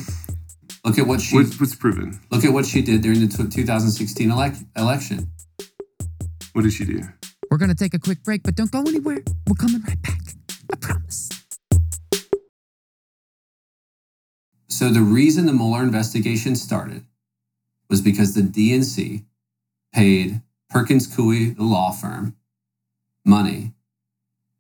[0.86, 1.36] Look at what she.
[1.36, 2.22] What's, what's proven?
[2.32, 5.30] Look at what she did during the 2016 elect, election.
[6.54, 7.02] What did she do?
[7.52, 9.22] We're gonna take a quick break, but don't go anywhere.
[9.46, 10.22] We're coming right back.
[10.72, 11.30] I promise.
[14.68, 17.04] So the reason the Mueller investigation started
[17.90, 19.26] was because the DNC
[19.94, 22.36] paid Perkins Coie, the law firm,
[23.26, 23.74] money,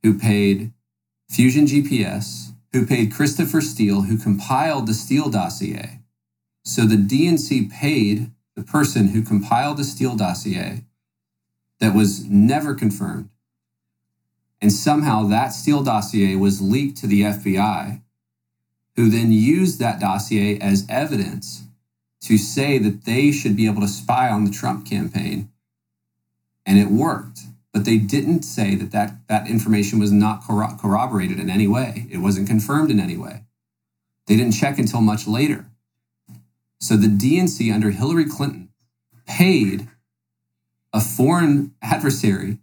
[0.01, 0.73] who paid
[1.29, 5.99] Fusion GPS, who paid Christopher Steele, who compiled the Steele dossier.
[6.63, 10.85] So the DNC paid the person who compiled the Steele dossier
[11.79, 13.29] that was never confirmed.
[14.61, 18.01] And somehow that Steele dossier was leaked to the FBI,
[18.95, 21.63] who then used that dossier as evidence
[22.21, 25.49] to say that they should be able to spy on the Trump campaign
[26.69, 27.41] and it worked.
[27.73, 32.07] But they didn't say that that, that information was not corro- corroborated in any way.
[32.11, 33.43] It wasn't confirmed in any way.
[34.27, 35.65] They didn't check until much later.
[36.79, 38.69] So the DNC under Hillary Clinton
[39.25, 39.87] paid
[40.93, 42.59] a foreign adversary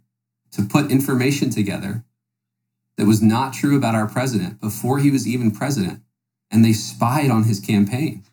[0.51, 2.05] to put information together
[2.95, 6.01] that was not true about our president before he was even president.
[6.49, 8.23] And they spied on his campaign.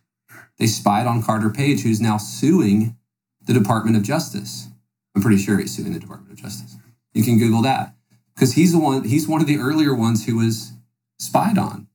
[0.58, 2.96] They spied on Carter Page, who's now suing
[3.44, 4.68] the Department of Justice.
[5.14, 6.76] I'm pretty sure he's suing the Department of Justice.
[7.12, 7.94] You can Google that
[8.34, 9.04] because he's the one.
[9.04, 10.72] He's one of the earlier ones who was
[11.18, 11.86] spied on.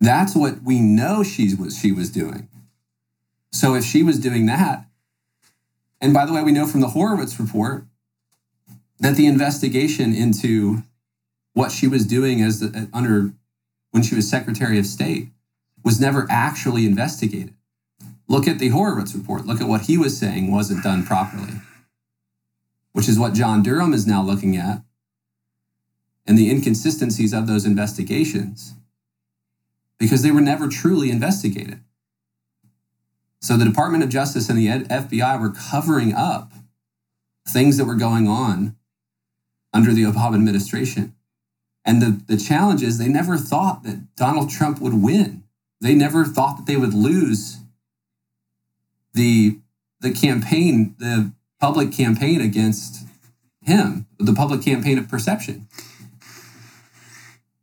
[0.00, 2.48] That's what we know she was she was doing.
[3.50, 4.86] So if she was doing that,
[6.00, 7.84] and by the way, we know from the Horowitz report
[8.98, 10.82] that the investigation into
[11.54, 13.32] what she was doing as the, under
[13.90, 15.28] when she was Secretary of State
[15.84, 17.54] was never actually investigated.
[18.28, 19.46] Look at the Horowitz report.
[19.46, 21.60] Look at what he was saying wasn't done properly,
[22.92, 24.82] which is what John Durham is now looking at
[26.26, 28.74] and the inconsistencies of those investigations
[29.98, 31.80] because they were never truly investigated.
[33.40, 36.52] So the Department of Justice and the FBI were covering up
[37.48, 38.76] things that were going on
[39.72, 41.14] under the Obama administration.
[41.84, 45.42] And the, the challenge is they never thought that Donald Trump would win.
[45.80, 47.58] They never thought that they would lose
[49.14, 49.58] the
[50.00, 53.06] the campaign, the public campaign against
[53.60, 55.68] him, the public campaign of perception.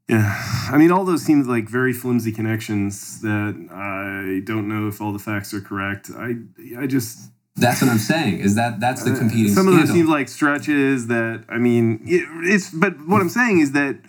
[0.08, 0.42] Yeah,
[0.72, 5.12] I mean, all those seem like very flimsy connections that I don't know if all
[5.12, 6.10] the facts are correct.
[6.16, 6.36] I,
[6.80, 8.40] I just that's what I'm saying.
[8.40, 9.52] Is that that's the uh, competing?
[9.52, 9.82] Uh, some scandal.
[9.82, 11.08] of those seem like stretches.
[11.08, 12.72] That I mean, it, it's.
[12.72, 14.00] But what I'm saying is that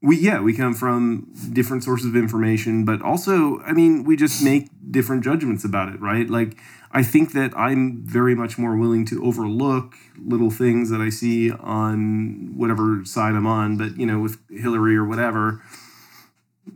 [0.00, 4.42] we yeah we come from different sources of information, but also I mean we just
[4.42, 6.28] make different judgments about it, right?
[6.28, 6.56] Like
[6.92, 11.52] I think that I'm very much more willing to overlook little things that I see
[11.52, 13.76] on whatever side I'm on.
[13.76, 15.62] But, you know, with Hillary or whatever,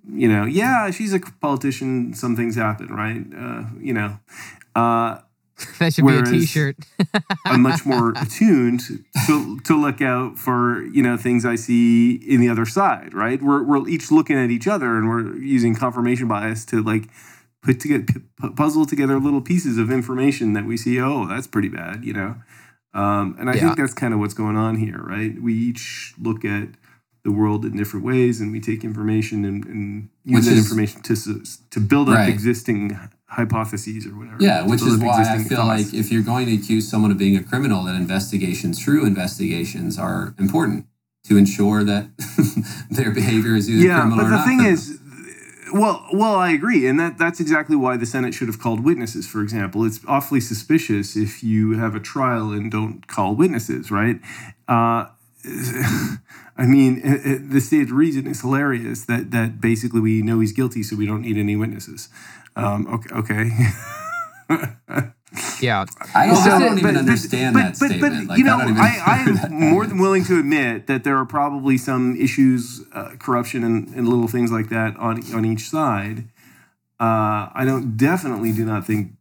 [0.08, 2.14] you know, yeah, she's a politician.
[2.14, 3.24] Some things happen, right?
[3.36, 4.18] Uh, you know,
[4.74, 5.18] uh,
[5.78, 6.76] that should be a T-shirt.
[7.44, 8.80] I'm much more attuned
[9.26, 13.14] to, to look out for you know things I see in the other side.
[13.14, 13.40] Right?
[13.40, 17.04] We're we're each looking at each other, and we're using confirmation bias to like
[17.64, 18.06] put together
[18.56, 22.36] puzzle together little pieces of information that we see oh that's pretty bad you know
[23.02, 23.60] Um, and I Yeah.
[23.62, 25.32] think that's kind of what's going on here, right?
[25.46, 26.68] We each look at
[27.24, 31.14] the world in different ways, and we take information and, and use that information to
[31.74, 32.28] to build up Right.
[32.36, 32.80] existing
[33.38, 34.36] hypotheses or whatever.
[34.48, 35.74] Yeah, which is why I feel thoughts.
[35.74, 39.98] like if you're going to accuse someone of being a criminal, that investigations, true investigations,
[39.98, 40.86] are important
[41.28, 42.04] to ensure that
[42.98, 44.46] their behavior is either yeah, criminal but or the not.
[44.46, 44.78] thing criminal.
[44.78, 45.00] is,
[45.74, 49.26] well, well, I agree, and that that's exactly why the Senate should have called witnesses.
[49.26, 54.20] For example, it's awfully suspicious if you have a trial and don't call witnesses, right?
[54.68, 55.06] Uh,
[56.56, 60.52] I mean, eh, eh, the state reason is hilarious that that basically we know he's
[60.52, 62.08] guilty, so we don't need any witnesses.
[62.54, 63.50] Um, okay,
[64.48, 65.10] okay.
[65.60, 65.84] Yeah.
[66.14, 68.14] I don't, So, I don't but- even but- understand but, that but, statement.
[68.14, 70.24] But, like, you know, I don't even I, I know that am more than willing
[70.24, 74.68] to admit that there are probably some issues, uh, corruption and, and little things like
[74.70, 76.24] that on on each side.
[77.00, 79.12] Uh, I don't definitely do not think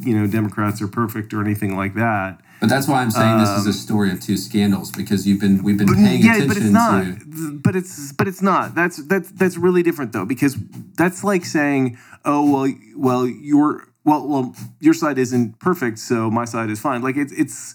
[0.00, 2.40] you know Democrats are perfect or anything like that.
[2.60, 5.38] But that's why I'm saying this is a Um, story of two scandals because you've
[5.38, 7.04] been we've been But, paying yeah, attention but it's not.
[7.04, 7.60] to.
[7.62, 8.74] But it's but it's not.
[8.74, 10.56] That's that's that's really different though because
[10.96, 16.44] that's like saying, oh well, well your well well your side isn't perfect, so my
[16.44, 17.02] side is fine.
[17.02, 17.74] Like it's it's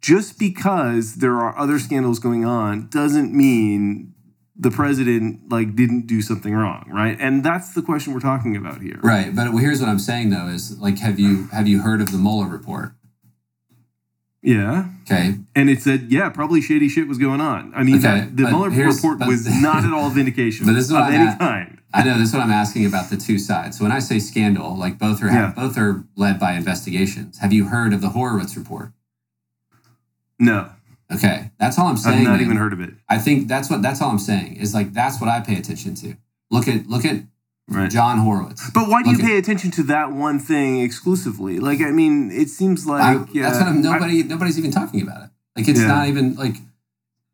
[0.00, 4.14] just because there are other scandals going on doesn't mean
[4.58, 7.16] the president like didn't do something wrong, right?
[7.20, 8.98] And that's the question we're talking about here.
[9.02, 12.10] Right, but here's what I'm saying though: is like, have you have you heard of
[12.12, 12.92] the Mueller report?
[14.46, 14.86] Yeah.
[15.02, 17.72] Okay, And it said, yeah, probably shady shit was going on.
[17.74, 20.84] I mean, Okay, that, the Mueller report but- was not at all vindication But this
[20.84, 21.38] is of what I'm any at.
[21.38, 21.78] kind.
[21.92, 23.78] I know this is what I'm asking about the two sides.
[23.78, 25.52] So when I say scandal, like both are Yeah.
[25.54, 27.38] both are led by investigations.
[27.38, 28.92] Have you heard of the Horowitz report?
[30.38, 30.70] No,
[31.12, 32.18] Okay, that's all I'm saying.
[32.18, 32.40] I've not man.
[32.42, 32.90] even heard of it.
[33.08, 35.94] I think that's what that's all I'm saying is like that's what I pay attention
[35.96, 36.16] to.
[36.50, 37.22] Look at look at
[37.68, 37.90] Right.
[37.90, 38.70] John Horowitz.
[38.70, 41.58] But why do you at- pay attention to that one thing exclusively?
[41.58, 44.70] Like, I mean, it seems like I, yeah, that's what I'm, I- nobody nobody's even
[44.70, 45.30] talking about it.
[45.56, 45.88] Like it's Yeah.
[45.88, 46.56] not even like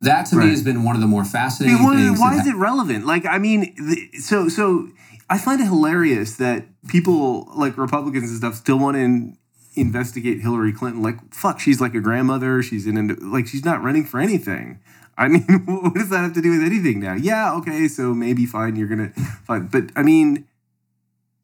[0.00, 0.46] that to Right.
[0.46, 2.18] me has been one of the more fascinating Yeah, why, things.
[2.20, 3.04] why is it relevant?
[3.06, 4.88] Like, I mean, the, so so
[5.28, 9.32] I find it hilarious that people like Republicans and stuff still want to
[9.80, 11.02] investigate Hillary Clinton.
[11.02, 12.62] Like, fuck, she's like a grandmother.
[12.62, 14.78] She's in like she's not running for anything.
[15.18, 17.14] I mean, what does that have to do with anything now?
[17.14, 19.10] Yeah, okay, so maybe fine, you're gonna
[19.44, 20.46] fine, but I mean,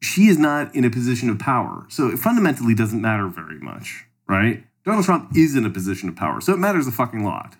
[0.01, 4.05] she is not in a position of power, so it fundamentally doesn't matter very much,
[4.27, 4.63] right?
[4.85, 7.55] Donald Trump is in a position of power, so it matters a fucking lot.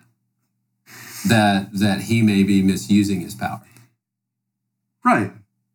[1.28, 3.60] that that he may be misusing his power.
[5.04, 5.32] Right.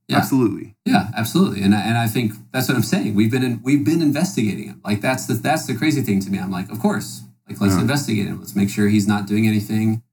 [0.07, 0.17] Yeah.
[0.17, 0.75] Absolutely.
[0.85, 3.15] Yeah, absolutely, and I, and I think that's what I'm saying.
[3.15, 4.81] We've been in, we've been investigating him.
[4.83, 6.37] Like that's the that's the crazy thing to me.
[6.39, 7.81] I'm like, of course, like let's Yeah.
[7.81, 8.39] investigate him.
[8.39, 10.03] Let's make sure he's not doing anything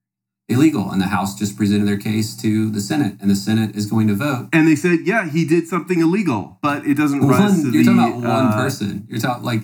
[0.52, 0.90] illegal.
[0.90, 4.08] And the House just presented their case to the Senate, and the Senate is going
[4.08, 4.48] to vote.
[4.52, 7.84] And they said, yeah, he did something illegal, but it doesn't rise to One, you're
[7.84, 7.90] the.
[7.96, 9.06] talking about one uh, person.
[9.08, 9.62] You're talking like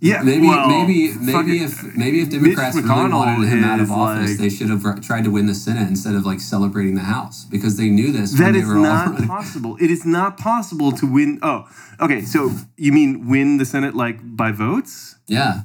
[0.00, 4.30] Yeah, maybe well, maybe maybe if maybe if Democrats really wanted him out of office,
[4.30, 7.44] like- they should have tried to win the Senate instead of like celebrating the House
[7.44, 8.32] because they knew this.
[8.38, 9.76] That they is not possible.
[9.78, 11.38] It is not possible to win.
[11.42, 11.68] Oh,
[12.00, 12.22] okay.
[12.22, 15.16] So you mean win the Senate like by votes?
[15.28, 15.64] Yeah,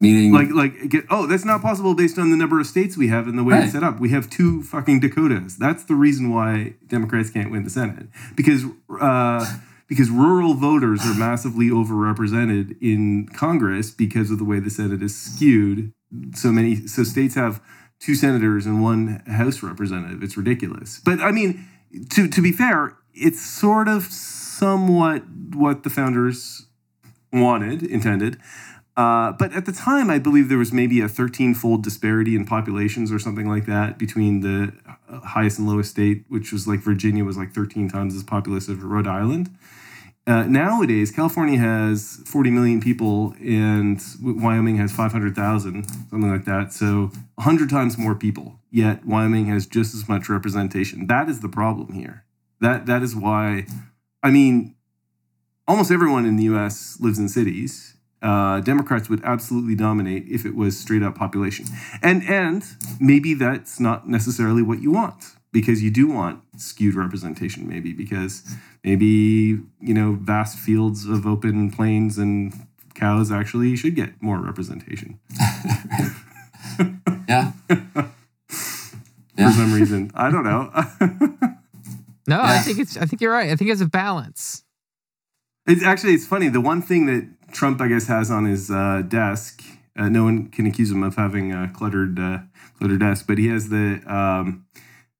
[0.00, 1.04] meaning Like, like get?
[1.10, 3.54] Oh, that's not possible based on the number of states we have and the way
[3.54, 3.64] Right.
[3.64, 4.00] it's set up.
[4.00, 5.56] We have two fucking Dakotas.
[5.56, 8.64] That's the reason why Democrats can't win the Senate because
[9.00, 9.44] uh,
[9.88, 15.16] because rural voters are massively overrepresented in Congress because of the way the Senate is
[15.16, 15.92] skewed.
[16.34, 17.60] So many so states have
[18.00, 20.22] two senators and one House representative.
[20.22, 21.00] It's ridiculous.
[21.04, 21.64] But I mean,
[22.10, 25.22] to to be fair, it's sort of somewhat
[25.54, 26.66] what the founders
[27.32, 28.38] wanted, intended.
[28.96, 32.46] Uh, but at the time, I believe there was maybe a 13 fold disparity in
[32.46, 34.72] populations or something like that between the
[35.08, 38.68] uh, highest and lowest state, which was like Virginia was like 13 times as populous
[38.68, 39.54] as Rhode Island.
[40.26, 46.72] Uh, nowadays, California has 40 million people and Wyoming has 500,000, something like that.
[46.72, 51.06] So 100 times more people, yet Wyoming has just as much representation.
[51.06, 52.24] That is the problem here.
[52.60, 53.66] That That is why,
[54.22, 54.74] I mean,
[55.68, 57.95] almost everyone in the US lives in cities.
[58.22, 61.66] Uh, Democrats would absolutely dominate if it was straight up population.
[62.02, 62.64] And and
[62.98, 68.42] maybe that's not necessarily what you want because you do want skewed representation maybe because
[68.84, 69.06] maybe
[69.80, 72.52] you know vast fields of open plains and
[72.94, 75.18] cows actually should get more representation
[77.28, 77.52] yeah.
[77.68, 78.10] for
[79.36, 79.52] Yeah.
[79.52, 80.10] some reason.
[80.14, 80.70] I don't know.
[82.26, 82.96] No, I think it's.
[82.96, 83.50] I think you're right.
[83.50, 84.64] I think it's a balance.
[85.66, 86.48] It's actually it's funny.
[86.48, 89.62] The one thing that Trump, I guess, has on his uh, desk,
[89.96, 92.38] uh, no one can accuse him of having a cluttered, uh,
[92.78, 94.66] cluttered desk, but he has the um,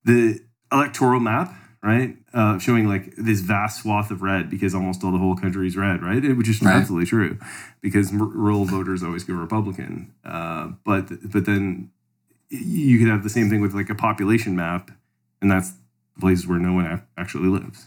[0.05, 0.41] the
[0.73, 2.17] electoral map, right?
[2.35, 5.77] Uh, showing like this vast swath of red because almost all the whole country is
[5.77, 6.37] red, right?
[6.37, 6.75] Which is Right.
[6.75, 7.39] absolutely true
[7.81, 10.13] because rural voters always go Republican.
[10.25, 11.91] Uh, but but then
[12.51, 14.91] you could have the same thing with like a population map,
[15.41, 15.71] and that's
[16.15, 17.87] the places where no one ac- actually lives.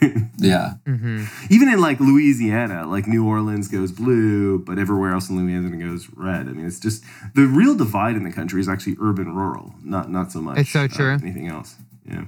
[0.38, 0.74] Yeah.
[0.86, 5.76] hmm Even in like Louisiana, like New Orleans goes blue, but everywhere else in Louisiana
[5.76, 6.48] goes red.
[6.48, 10.10] I mean, it's just the real divide in the country is actually urban rural, not
[10.10, 10.58] not so much.
[10.58, 11.18] It's so uh, true.
[11.20, 11.76] anything else?
[12.04, 12.24] Yeah.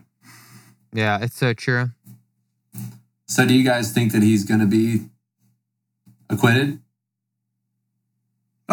[0.93, 1.91] Yeah, it's so true.
[3.27, 5.07] So do you guys think that he's going to be
[6.29, 6.81] acquitted?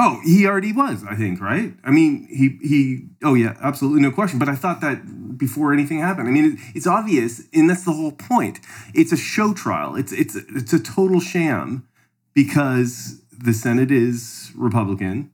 [0.01, 1.73] Oh, he already was, I think, right?
[1.83, 3.07] I mean, he he.
[3.21, 4.39] Oh yeah, absolutely, no question.
[4.39, 6.29] But I thought that before anything happened.
[6.29, 8.61] I mean, it, it's obvious, and that's the whole point.
[8.93, 9.97] It's a show trial.
[9.97, 11.85] It's it's it's a total sham
[12.33, 15.31] because the Senate is Republican,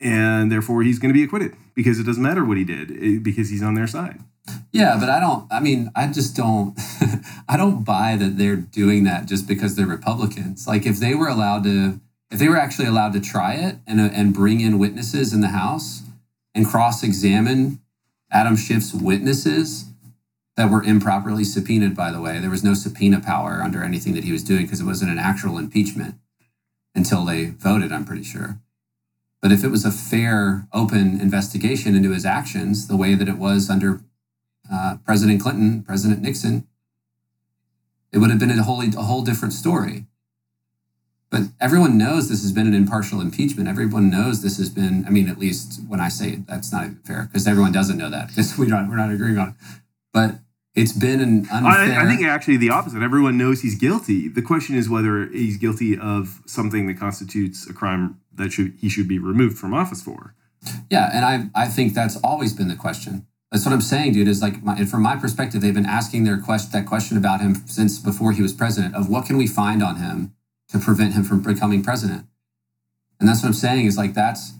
[0.00, 3.18] and therefore he's going to be acquitted because it doesn't matter what he did eh,
[3.22, 4.18] because he's on their side.
[4.72, 5.46] Yeah, but I don't.
[5.52, 6.76] I mean, I just don't.
[7.48, 10.66] I don't buy that they're doing that just because they're Republicans.
[10.66, 12.00] Like, if they were allowed to,
[12.32, 15.42] if they were actually allowed to try it and uh, and bring in witnesses in
[15.42, 16.02] the House
[16.54, 17.80] and cross examine
[18.30, 19.90] Adam Schiff's witnesses
[20.56, 21.94] that were improperly subpoenaed.
[21.94, 24.80] By the way, there was no subpoena power under anything that he was doing because
[24.80, 26.14] it wasn't an actual impeachment
[26.94, 27.92] until they voted.
[27.92, 28.58] I'm pretty sure.
[29.42, 33.38] But if it was a fair, open investigation into his actions, the way that it
[33.38, 34.00] was under
[34.72, 36.66] uh, President Clinton, President Nixon,
[38.12, 40.06] it would have been a wholly a whole different story.
[41.32, 43.66] But everyone knows this has been an impartial impeachment.
[43.66, 45.06] Everyone knows this has been.
[45.06, 47.96] I mean, at least when I say it, that's not even fair because everyone doesn't
[47.96, 48.90] know that because we don't.
[48.90, 49.54] We're not agreeing on it.
[50.12, 50.34] But
[50.74, 51.98] it's been an unfair.
[51.98, 53.02] I, I think actually the opposite.
[53.02, 54.28] Everyone knows he's guilty.
[54.28, 58.90] The question is whether he's guilty of something that constitutes a crime that should he
[58.90, 60.34] should be removed from office for.
[60.90, 63.26] Yeah, and I I think that's always been the question.
[63.50, 64.28] That's what I'm saying, dude.
[64.28, 67.40] Is like, my, and from my perspective, they've been asking their question that question about
[67.40, 68.94] him since before he was president.
[68.94, 70.34] Of what can we find on him
[70.72, 72.26] to prevent him from becoming president?
[73.20, 73.86] And that's what I'm saying.
[73.86, 74.54] Is like that's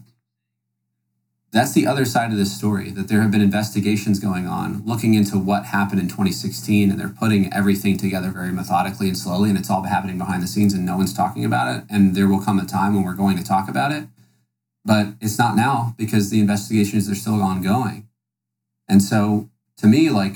[1.51, 2.89] that's the other side of this story.
[2.89, 7.09] That there have been investigations going on, looking into what happened in 2016, and they're
[7.09, 10.85] putting everything together very methodically and slowly, and it's all happening behind the scenes, and
[10.85, 11.83] no one's talking about it.
[11.89, 14.07] And there will come a time when we're going to talk about it
[14.85, 18.07] but it's not now because the investigations are still ongoing.
[18.87, 20.35] And so to me, like,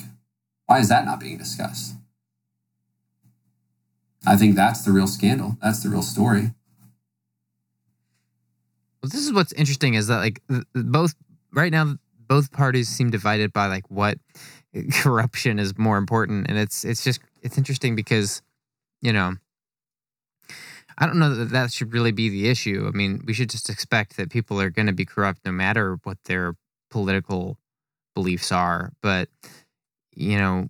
[0.66, 1.96] why is that not being discussed?
[4.28, 5.58] I think that's the real scandal.
[5.62, 6.52] That's the real story.
[9.02, 11.16] Well, this is what's interesting is that like th- th- both
[11.54, 11.96] right now
[12.28, 14.18] both parties seem divided by like what
[14.92, 18.42] corruption is more important, and it's it's just it's interesting because
[19.02, 19.36] you know
[20.98, 22.90] I don't know that that should really be the issue.
[22.94, 26.00] I mean, we should just expect that people are going to be corrupt no matter
[26.04, 26.56] what their
[26.90, 27.58] political
[28.14, 28.92] beliefs are.
[29.02, 29.30] But
[30.14, 30.68] you know,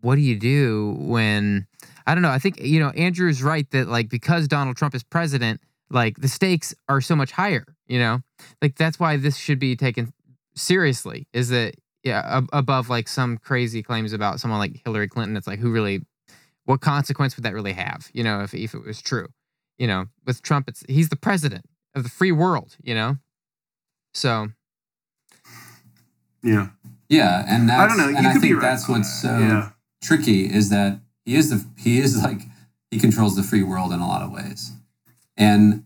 [0.00, 1.66] what do you do when
[2.06, 2.30] I don't know?
[2.30, 6.28] I think you know Andrew's right that like because Donald Trump is president, like the
[6.28, 7.64] stakes are so much higher.
[7.86, 8.20] You know,
[8.62, 10.12] like that's why this should be taken
[10.54, 11.26] seriously.
[11.32, 15.36] Is that yeah ab- above like some crazy claims about someone like Hillary Clinton?
[15.36, 16.02] It's like who really,
[16.64, 18.08] what consequence would that really have?
[18.12, 19.28] You know, if if it was true.
[19.78, 22.76] You know, with Trump, it's he's the president of the free world.
[22.82, 23.16] You know,
[24.14, 24.48] so
[26.42, 26.68] Yeah,
[27.08, 28.08] Yeah, and that's, I don't know.
[28.08, 29.28] You and I could be think right that's what's that.
[29.28, 29.70] so yeah.
[30.00, 32.42] Tricky is that he is the he is like
[32.90, 34.72] he controls the free world in a lot of ways,
[35.36, 35.84] and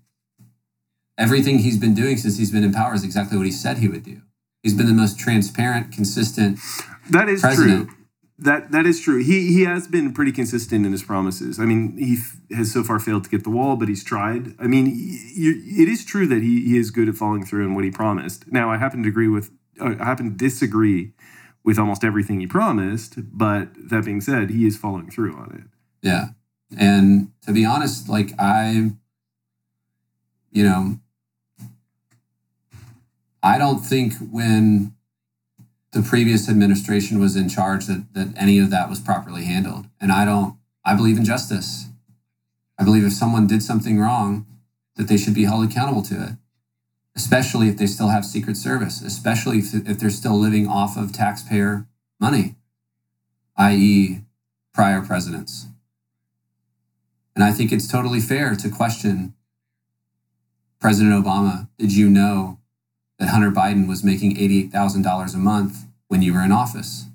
[1.19, 3.89] everything he's been doing since he's been in power is exactly what he said he
[3.89, 4.23] would do.
[4.63, 6.59] He's been the most transparent, consistent.
[7.11, 7.89] That is president.
[7.89, 7.97] true.
[8.39, 9.23] That that is true.
[9.23, 11.61] He he has been pretty consistent in his promises.
[11.61, 14.55] I mean, he f- has so far failed to get the wall, but he's tried.
[14.59, 17.85] I mean, it is true that he, he is good at following through on what
[17.85, 18.51] he promised.
[18.51, 19.51] Now, I happen to agree with
[19.81, 21.13] uh, I happen to disagree
[21.65, 26.07] with almost everything he promised, but that being said, he is following through on it.
[26.07, 26.29] Yeah,
[26.79, 28.91] and to be honest, like I,
[30.51, 31.01] you know,
[33.43, 34.95] I don't think when
[35.95, 39.87] the previous administration was in charge that that any of that was properly handled.
[40.01, 41.87] And I don't I believe in justice.
[42.79, 44.47] I believe if someone did something wrong,
[44.97, 46.31] that they should be held accountable to it.
[47.17, 51.13] Especially if they still have secret service, especially if, if they're still living off of
[51.13, 51.87] taxpayer
[52.19, 52.57] money,
[53.57, 54.21] i.e.,
[54.73, 55.67] prior presidents.
[57.35, 59.35] And I think it's totally fair to question
[60.81, 62.59] President Obama, did you know
[63.19, 67.07] that Hunter Biden was making $88,000 a month when you were in office?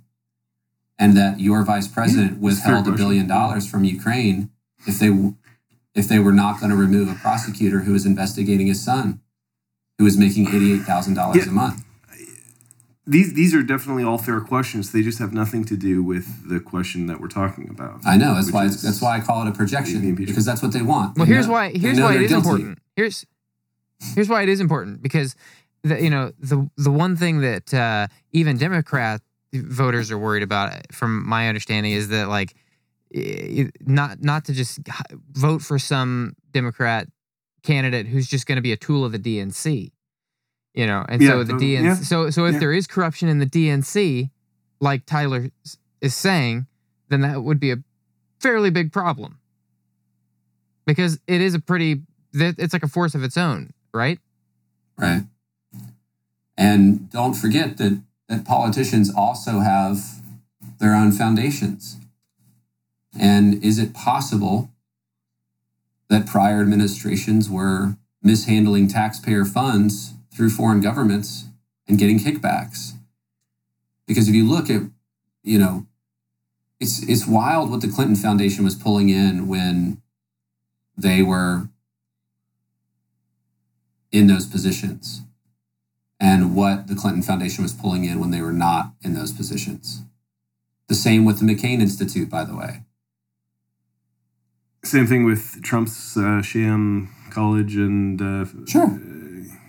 [0.98, 4.50] And that your vice president Yeah, it's a fair withheld a billion dollars from Ukraine
[4.86, 5.34] if they
[5.96, 9.22] if they were not going to remove a prosecutor who was investigating his son,
[10.00, 11.44] who was making $88,000 Yeah.
[11.44, 11.84] a month.
[13.06, 14.92] these these are definitely all fair questions.
[14.92, 18.02] They just have nothing to do with the question that we're talking about.
[18.06, 20.28] I know that's why is- that's why I call it a projection impeachment.
[20.28, 21.18] because that's what they want.
[21.18, 21.72] Well, They here's know- why.
[21.76, 22.50] Here's why they're it is guilty.
[22.50, 22.80] important.
[22.96, 23.26] Here's
[24.16, 25.36] here's why it is important because
[25.84, 29.22] the you know the the one thing that uh, even Democrat
[29.54, 32.54] voters are worried about, from my understanding, is that like
[33.88, 34.80] not not to just
[35.32, 37.08] vote for some Democrat
[37.64, 39.92] candidate who's just going to be a tool of the DNC.
[40.74, 41.84] You know, and so the um, DNC.
[41.84, 42.60] yeah, So so if yeah.
[42.60, 44.30] there is corruption in the DNC,
[44.80, 45.50] like Tyler
[46.02, 46.68] is saying,
[47.10, 47.78] then that would be a
[48.40, 49.40] fairly big problem
[50.86, 52.02] because it is a pretty
[52.34, 54.20] that- it's like a force of its own right
[54.98, 55.24] Right.
[56.58, 60.22] And don't forget that that politicians also have
[60.80, 61.98] their own foundations.
[63.20, 64.70] And is it possible
[66.10, 71.46] that prior administrations were mishandling taxpayer funds through foreign governments
[71.88, 72.94] and getting kickbacks?
[74.08, 74.82] Because if you look at,
[75.44, 75.86] you know,
[76.80, 80.02] it's it's wild what the Clinton Foundation was pulling in when
[80.98, 81.70] they were
[84.12, 85.22] in those positions
[86.20, 90.04] and what the Clinton Foundation was pulling in when they were not in those positions.
[90.88, 92.82] The same with the McCain Institute, by the way.
[94.84, 98.86] Same thing with Trump's uh, sham college and uh, Sure.
[98.88, 98.98] uh,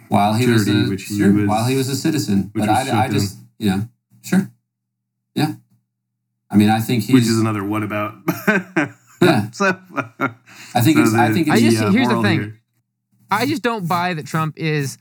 [0.08, 3.04] While he was a, which he sure, was- while he was a citizen, but I,
[3.04, 3.88] I just you know
[4.22, 4.50] sure,
[5.34, 5.54] yeah.
[6.50, 7.14] I mean, I think he's.
[7.14, 8.14] which is another what about?
[9.22, 9.50] Yeah.
[9.50, 9.66] so,
[10.74, 11.14] I think so it's.
[11.14, 11.62] I the- think I it's.
[11.78, 12.40] just- here's the thing.
[12.40, 12.56] here-
[13.32, 14.98] i just don't buy that trump is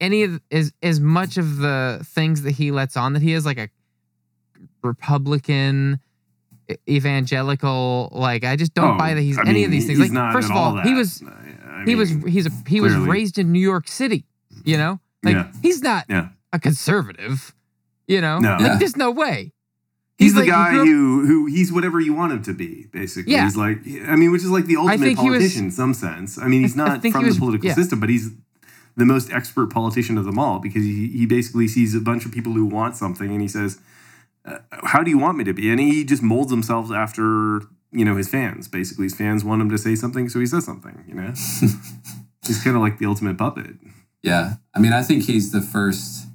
[0.00, 3.44] any of is as much of the things that he lets on that he is
[3.46, 3.68] like a
[4.82, 6.00] republican
[6.88, 9.98] evangelical like i just don't Oh, buy that he's I any mean, of these things
[9.98, 13.38] like first of all all he was I he was he's a he was raised
[13.38, 14.24] in new york city
[14.64, 15.52] you know like Yeah.
[15.62, 16.28] he's not Yeah.
[16.52, 17.54] a conservative
[18.06, 18.56] you know No.
[18.60, 19.52] like there's no way
[20.18, 22.86] He's, the like- he guy grew who who he's whatever you want him to be,
[22.92, 23.32] basically.
[23.32, 23.42] Yeah.
[23.44, 26.38] He's like I mean, which is like the ultimate he was- politician in some sense.
[26.38, 27.74] I mean, he's not from was- the political yeah.
[27.74, 28.30] system, but he's
[28.94, 32.30] the most expert politician of them all because he, he basically sees a bunch of
[32.30, 33.80] people who want something and he says,
[34.44, 38.04] uh, "How do you want me to be?" And he just molds himself after you
[38.04, 38.68] know his fans.
[38.68, 41.04] Basically, his fans want him to say something, so he says something.
[41.06, 41.28] You know,
[42.46, 43.76] he's kind of like the ultimate puppet.
[44.22, 44.54] Yeah.
[44.74, 46.26] I mean, I think he's the first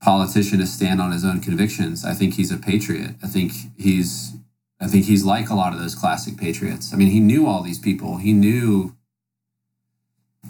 [0.00, 2.04] politician to stand on his own convictions.
[2.04, 3.16] I think he's a patriot.
[3.22, 4.34] I think he's
[4.80, 6.92] I think he's like a lot of those classic patriots.
[6.92, 8.16] I mean, he knew all these people.
[8.16, 8.96] He knew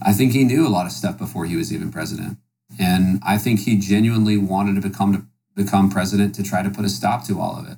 [0.00, 2.38] I think he knew a lot of stuff before he was even president.
[2.78, 6.84] And I think he genuinely wanted to become to become president to try to put
[6.84, 7.76] a stop to all of it.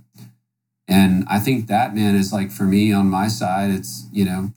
[0.86, 4.52] And I think that man is like for me on my side, it's, you know,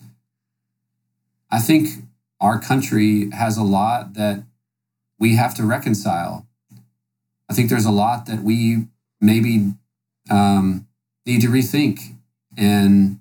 [1.50, 1.90] I think
[2.40, 4.44] our country has a lot that
[5.20, 6.46] we have to reconcile.
[7.50, 8.88] I think there's a lot that we
[9.22, 9.74] maybe
[10.30, 10.88] um,
[11.26, 12.16] need to rethink.
[12.58, 13.20] And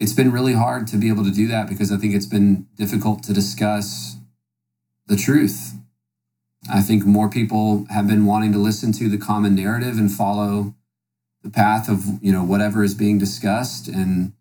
[0.00, 2.66] it's been really hard to be able to do that because I think it's been
[2.76, 4.16] difficult to discuss
[5.06, 5.75] the truth.
[6.72, 10.74] I think more people have been wanting to listen to the common narrative and follow
[11.42, 13.88] the path of you know whatever is being discussed.
[13.88, 14.32] And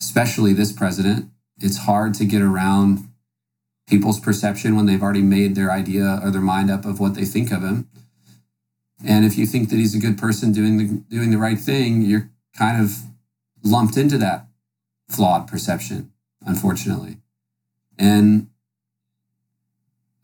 [0.00, 3.08] especially this president it's hard to get around
[3.88, 7.24] people's perception when they've already made their idea or their mind up of what they
[7.24, 7.88] think of him.
[9.04, 12.02] And if you think that he's a good person doing the doing the right thing
[12.02, 12.98] you're kind of
[13.62, 14.46] lumped into that
[15.08, 16.12] flawed perception
[16.44, 17.18] unfortunately.
[17.98, 18.48] And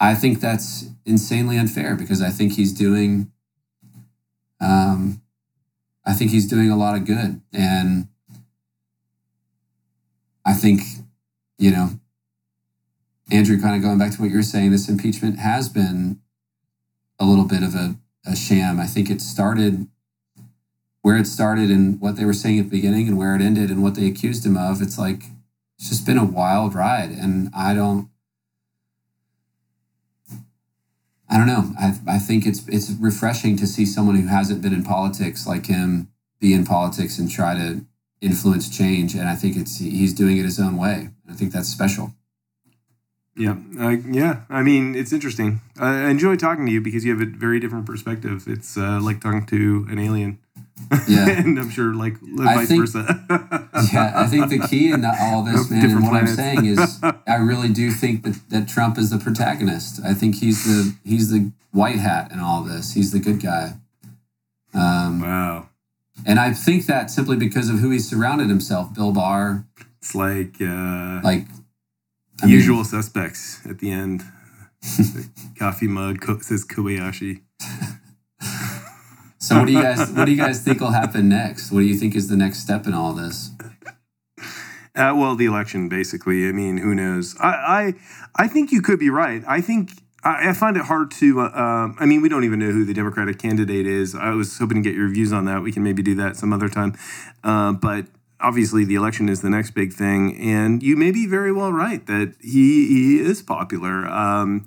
[0.02, 3.32] i think that's insanely unfair because i think he's doing
[4.62, 5.22] um,
[6.04, 7.40] I think he's doing a lot of good.
[7.52, 8.08] And
[10.44, 10.80] I think,
[11.58, 11.90] you know,
[13.30, 16.20] Andrew, kind of going back to what you're saying, this impeachment has been
[17.18, 17.96] a little bit of a,
[18.26, 18.80] a sham.
[18.80, 19.88] I think it started
[21.02, 23.70] where it started and what they were saying at the beginning and where it ended
[23.70, 24.80] and what they accused him of.
[24.80, 25.24] It's like,
[25.76, 27.10] it's just been a wild ride.
[27.10, 28.08] And I don't,
[31.82, 35.66] I I think it's it's refreshing to see someone who hasn't been in politics like
[35.66, 36.08] him
[36.40, 37.84] be in politics and try to
[38.20, 39.14] influence change.
[39.14, 41.10] And I think it's he's doing it his own way.
[41.28, 42.14] I think that's special.
[43.34, 44.42] Yeah, uh, yeah.
[44.50, 45.60] I mean, it's interesting.
[45.78, 48.44] I enjoy talking to you because you have a very different perspective.
[48.46, 50.38] It's uh, like talking to an alien.
[51.08, 51.28] Yeah.
[51.38, 53.24] and I'm sure like vice think- versa.
[53.92, 56.66] Yeah, I think the key in that, all this, man, and Different what I'm saying
[56.66, 60.00] is, I really do think that, that Trump is the protagonist.
[60.04, 62.92] I think he's the he's the white hat in all this.
[62.92, 63.74] He's the good guy.
[64.74, 65.68] Um, wow,
[66.24, 69.64] and I think that simply because of who he surrounded himself, Bill Barr,
[69.98, 71.46] it's like uh, like
[72.40, 74.24] I mean, usual suspects at the end.
[75.58, 77.42] Coffee mug co- says Kobayashi.
[79.42, 81.72] So what do you guys what do you guys think will happen next?
[81.72, 83.50] What do you think is the next step in all this?
[84.94, 86.48] Uh, well, the election, basically.
[86.48, 87.34] I mean, who knows?
[87.40, 87.94] I, I,
[88.44, 89.42] I think you could be right.
[89.48, 89.90] I think
[90.22, 91.40] I, I find it hard to.
[91.40, 94.14] Uh, um, I mean, we don't even know who the Democratic candidate is.
[94.14, 95.62] I was hoping to get your views on that.
[95.62, 96.96] We can maybe do that some other time.
[97.42, 98.06] Uh, but
[98.42, 102.04] obviously, the election is the next big thing, and you may be very well right
[102.06, 104.06] that he he is popular.
[104.06, 104.66] Um,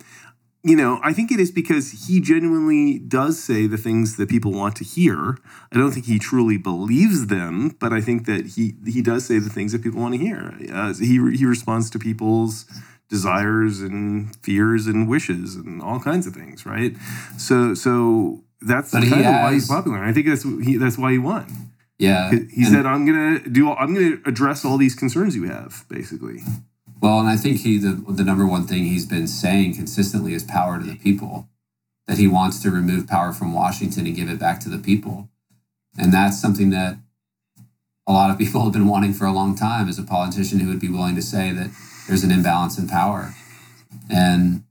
[0.63, 4.51] you know, I think it is because he genuinely does say the things that people
[4.51, 5.37] want to hear.
[5.71, 9.37] I don't think he truly believes them, but I think that he he does say
[9.37, 10.57] the things that people want to hear.
[10.73, 12.65] Uh, he he responds to people's
[13.09, 16.95] desires and fears and wishes and all kinds of things, right?
[17.37, 20.03] So so that's But kind of why he's popular.
[20.03, 21.45] I think that's he, that's why he won.
[21.97, 22.29] Yeah.
[22.31, 23.69] He, and- said, "I'm gonna do.
[23.69, 26.41] all- I'm gonna address all these concerns you have." Basically,
[27.01, 30.43] Well, and I think he the the number one thing he's been saying consistently is
[30.43, 31.47] power to the people.
[32.07, 35.29] That he wants to remove power from Washington and give it back to the people.
[35.97, 36.97] And that's something that
[38.05, 40.67] a lot of people have been wanting for a long time as a politician who
[40.67, 41.71] would be willing to say that
[42.07, 43.33] there's an imbalance in power.
[44.09, 44.63] And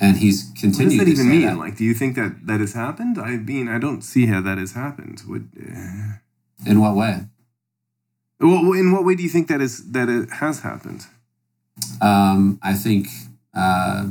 [0.00, 1.42] and he's what does continued that to even mean?
[1.46, 1.58] that.
[1.58, 3.18] Like, do you think that that has happened?
[3.18, 5.22] I mean, I don't see how that has happened.
[5.26, 7.24] Would uh, In what way?
[8.40, 11.06] well, in what way do you think that is that it has happened?
[12.00, 13.08] Um, I think
[13.54, 14.10] uh,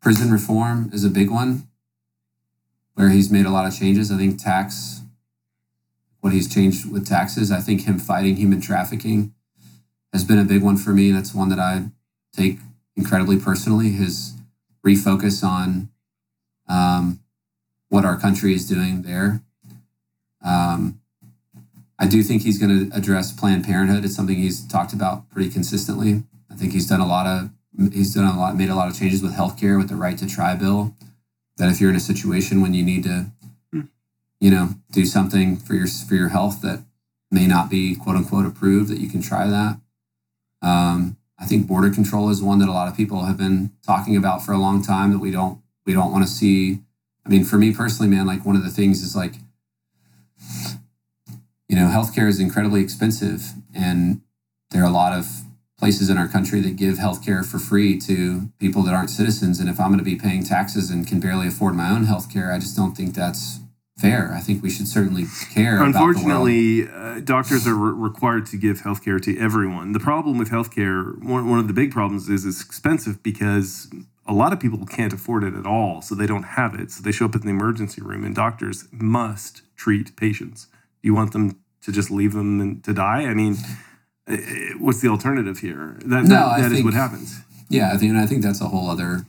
[0.00, 1.68] prison reform is a big one,
[2.94, 4.10] where he's made a lot of changes.
[4.12, 5.02] I think tax,
[6.20, 7.50] what he's changed with taxes.
[7.50, 9.34] I think him fighting human trafficking
[10.12, 11.10] has been a big one for me.
[11.12, 11.90] That's one that I
[12.32, 12.58] take
[12.96, 13.90] incredibly personally.
[13.90, 14.34] His
[14.88, 15.90] refocus on
[16.68, 17.20] um,
[17.88, 19.42] what our country is doing there.
[20.42, 21.00] Um,
[21.98, 24.04] I do think he's going to address Planned Parenthood.
[24.04, 26.22] It's something he's talked about pretty consistently.
[26.50, 27.50] I think he's done a lot of
[27.92, 30.26] he's done a lot made a lot of changes with healthcare with the right to
[30.26, 30.94] try bill.
[31.56, 33.26] That if you're in a situation when you need to,
[33.72, 33.80] Hmm.
[34.40, 36.84] you know, do something for your for your health that
[37.30, 39.80] may not be quote unquote approved, that you can try that.
[40.62, 44.16] Um, I think border control is one that a lot of people have been talking
[44.16, 46.80] about for a long time that we don't we don't want to see.
[47.24, 49.34] I mean, for me personally, man, like one of the things is like
[51.68, 54.22] you know, healthcare is incredibly expensive, and
[54.70, 55.26] there are a lot of
[55.78, 59.60] places in our country that give healthcare for free to people that aren't citizens.
[59.60, 62.52] And if I'm going to be paying taxes and can barely afford my own healthcare,
[62.52, 63.60] I just don't think that's
[63.98, 64.32] fair.
[64.32, 65.76] I think we should certainly care.
[65.76, 66.16] about the world.
[66.16, 69.92] Unfortunately, uh, doctors are re- required to give healthcare to everyone.
[69.92, 73.88] The problem with healthcare, one, one of the big problems is it's expensive because
[74.26, 76.90] a lot of people can't afford it at all, so they don't have it.
[76.90, 80.66] So they show up in the emergency room, and doctors must treat patients.
[81.02, 83.22] Do you want them to just leave them to die?
[83.22, 83.56] I mean,
[84.30, 84.36] uh,
[84.78, 85.96] what's the alternative here?
[86.04, 87.40] That, No, that, that is think- what happens.
[87.70, 89.26] Yeah, I think and I think that's a whole other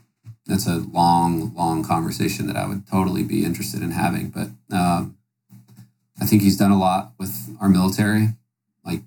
[0.49, 4.29] that's a long, long conversation that I would totally be interested in having.
[4.29, 5.15] But um,
[6.19, 8.29] I think he's done a lot with our military,
[8.83, 9.01] like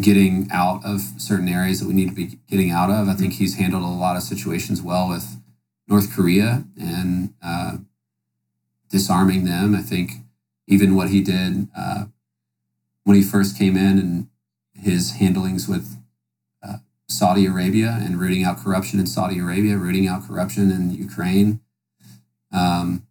[0.00, 3.08] getting out of certain areas that we need to be getting out of.
[3.08, 5.40] I think he's handled a lot of situations well with
[5.88, 7.78] North Korea and uh,
[8.90, 9.74] disarming them.
[9.74, 10.10] I think
[10.66, 12.06] even what he did uh,
[13.04, 14.28] when he first came in and
[14.74, 15.96] his handlings with
[17.08, 21.60] Saudi Arabia and rooting out corruption in Saudi Arabia, rooting out corruption in Ukraine.
[22.52, 23.06] Um,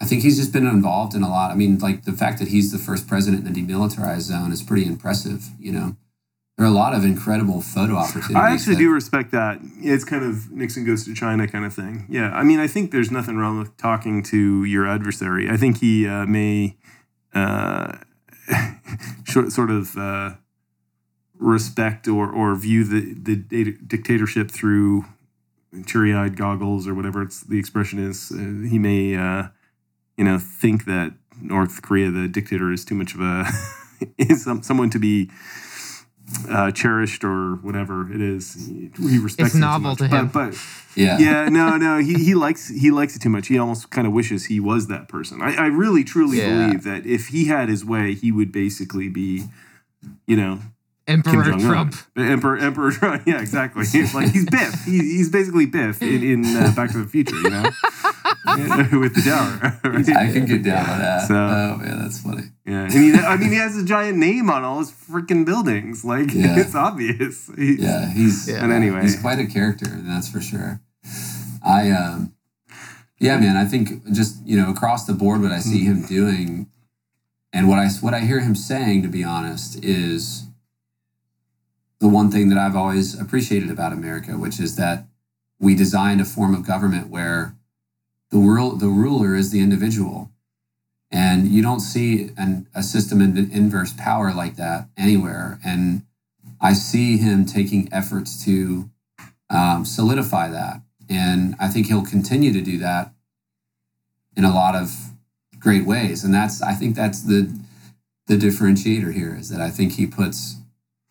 [0.00, 1.50] I think he's just been involved in a lot.
[1.50, 4.62] I mean, like the fact that he's the first president in the demilitarized zone is
[4.62, 5.46] pretty impressive.
[5.58, 5.96] You know,
[6.56, 8.36] there are a lot of incredible photo opportunities.
[8.36, 9.58] I actually that- do respect that.
[9.80, 12.06] It's kind of Nixon goes to China kind of thing.
[12.08, 15.48] Yeah, I mean, I think there's nothing wrong with talking to your adversary.
[15.48, 16.76] I think he uh, may
[17.34, 17.98] uh,
[19.26, 20.34] sort of uh,
[21.38, 23.36] respect or, or view the, the
[23.86, 25.04] dictatorship through
[25.86, 28.32] teary-eyed goggles or whatever it's the expression is.
[28.32, 29.48] Uh, he may, uh,
[30.16, 33.46] you know, think that North Korea, the dictator, is too much of a
[34.18, 35.30] is some, someone to be
[36.48, 38.54] uh, cherished or whatever it is.
[38.66, 40.26] He, he respects It's novel to him.
[40.28, 40.58] But, but
[40.96, 43.46] yeah, yeah, no, no, he, he likes he likes it too much.
[43.48, 45.40] He almost kind of wishes he was that person.
[45.40, 46.48] I, I really truly Yeah.
[46.66, 49.44] believe that if he had his way, he would basically be,
[50.26, 50.62] you know, Kim
[51.08, 51.94] Emperor Jong Un, Trump.
[52.16, 53.22] Emperor Emperor Trump.
[53.26, 53.84] Yeah, exactly.
[53.92, 54.84] It's like he's Biff.
[54.84, 57.34] He, he's basically Biff in, in uh, Back to the Future.
[57.36, 57.62] You know,
[59.00, 59.80] with the tower.
[59.90, 60.08] right?
[60.10, 61.26] I can get down with that.
[61.28, 62.42] So- oh man, that's funny.
[62.66, 66.04] Yeah, I mean, I mean, he has a giant name on all his freaking buildings.
[66.04, 66.58] Like Yeah.
[66.60, 67.46] it's obvious.
[67.56, 68.60] He's- Yeah, he's Yeah.
[68.60, 70.80] But anyway, he's quite a character, that's for sure.
[71.66, 72.34] I um
[73.20, 76.68] yeah, man, I think just, you know, across the board what I see him doing
[77.52, 80.44] and what I what I hear him saying to be honest is
[82.00, 85.04] the one thing that I've always appreciated about America, which is that
[85.58, 87.54] we designed a form of government where
[88.30, 90.30] the world the ruler is the individual.
[91.10, 95.58] And you don't see an, a system in inverse power like that anywhere.
[95.64, 96.02] And
[96.60, 98.90] i see him taking efforts to
[99.50, 100.82] um, solidify that.
[101.08, 103.12] And i think he'll continue to do that
[104.36, 104.94] in a lot of
[105.58, 106.22] great ways.
[106.22, 107.52] And that's i think that's the
[108.26, 110.58] the differentiator here is that i think he puts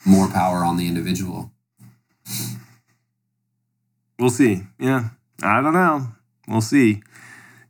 [0.05, 1.51] more power on the individual
[4.19, 4.63] We'll see.
[4.79, 5.09] Yeah,
[5.43, 6.07] I don't know.
[6.47, 7.03] We'll see.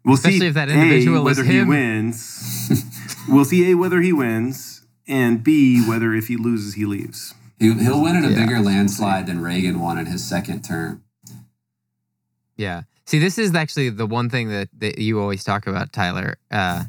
[0.05, 2.85] We'll Especially see if that individual a, is whether he wins.
[3.27, 7.33] we'll see a whether he wins, and b whether if he loses he leaves.
[7.59, 8.45] he, he'll win in a Yeah.
[8.45, 11.03] bigger landslide than reagan won in his second term
[12.55, 12.83] Yeah.
[13.05, 16.85] See, this is actually the one thing that, that you always talk about, Tyler, uh,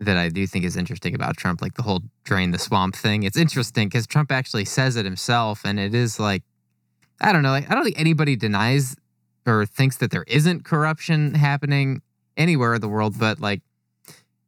[0.00, 3.24] that I do think is interesting about Trump, like the whole drain the swamp thing.
[3.24, 6.42] It's interesting because Trump actually says it himself, and it is like,
[7.20, 8.96] I don't know, like I don't think anybody denies
[9.46, 12.02] or thinks that there isn't corruption happening
[12.36, 13.62] anywhere in the world, but like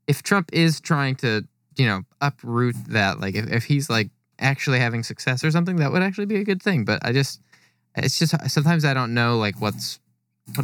[0.06, 1.46] if Trump is trying to,
[1.76, 5.90] you know, uproot that, like if, if he's like actually having success or something, that
[5.92, 6.84] would actually be a good thing.
[6.84, 7.40] But I just,
[7.96, 9.98] it's just sometimes I don't know like what's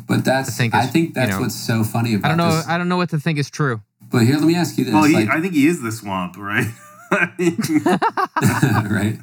[0.08, 2.38] but that's think i is, think you that's know, what's so funny about I don't
[2.38, 2.56] know.
[2.56, 3.82] this I don't know what to think is true.
[4.10, 5.92] But here let me ask you this Well, he, like, I think he is the
[5.92, 6.66] swamp, right?
[8.90, 9.18] Right?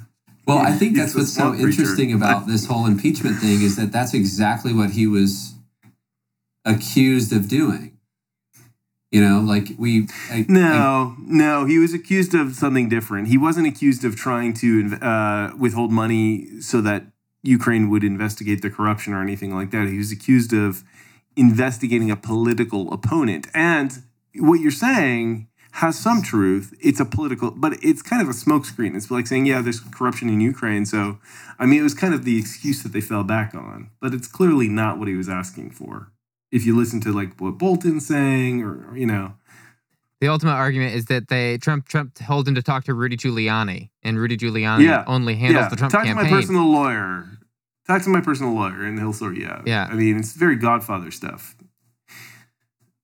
[0.45, 1.67] Well, I think that's what's so preacher.
[1.69, 5.53] interesting about this whole impeachment thing is that that's exactly what he was
[6.65, 7.97] accused of doing.
[9.11, 10.07] You know, like we.
[10.31, 13.27] I, I- no, no, he was accused of something different.
[13.27, 17.05] He wasn't accused of trying to uh, withhold money so that
[17.43, 19.87] Ukraine would investigate the corruption or anything like that.
[19.87, 20.83] He was accused of
[21.35, 23.47] investigating a political opponent.
[23.53, 24.01] And
[24.37, 26.73] what you're saying has some truth.
[26.81, 28.95] It's a political, but it's kind of a smokescreen.
[28.95, 30.85] It's like saying, yeah, there's corruption in Ukraine.
[30.85, 31.17] So,
[31.57, 34.27] I mean, it was kind of the excuse that they fell back on, but it's
[34.27, 36.11] clearly not what he was asking for.
[36.51, 39.33] If you listen to like what Bolton's saying, or, you know,
[40.21, 43.89] The ultimate argument is that they Trump Trump told him to talk to Rudy Giuliani,
[44.03, 45.03] and Rudy Giuliani Yeah.
[45.07, 46.25] only handles yeah, the Trump talk campaign.
[46.25, 47.25] to my personal lawyer.
[47.87, 49.67] Talk to my personal lawyer, and he'll sort you out.
[49.67, 49.87] Yeah.
[49.91, 51.55] I mean, it's very Godfather stuff.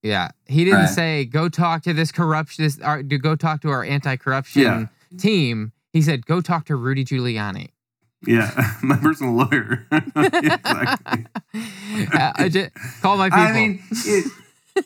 [0.03, 0.89] Yeah, he didn't Right.
[0.89, 2.63] say go talk to this corruption.
[2.63, 4.85] This our, to go talk to our anti-corruption Yeah.
[5.17, 5.71] team.
[5.93, 7.69] He said go talk to Rudy Giuliani.
[8.25, 8.51] Yeah,
[8.83, 9.87] my personal lawyer.
[10.15, 11.25] exactly.
[12.13, 12.71] Uh, I just,
[13.01, 13.39] call my people.
[13.43, 14.31] I mean, it,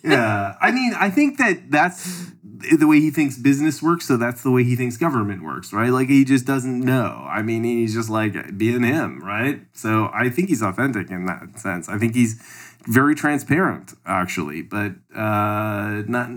[0.04, 0.56] yeah.
[0.62, 2.32] I mean, I think that that's
[2.78, 4.08] the way he thinks business works.
[4.08, 5.90] So that's the way he thinks government works, right?
[5.90, 7.26] Like he just doesn't know.
[7.30, 9.62] I mean, he's just like being him, right?
[9.74, 11.90] So I think he's authentic in that sense.
[11.90, 12.40] I think he's
[12.88, 14.62] very transparent, actually.
[14.62, 16.30] But uh, not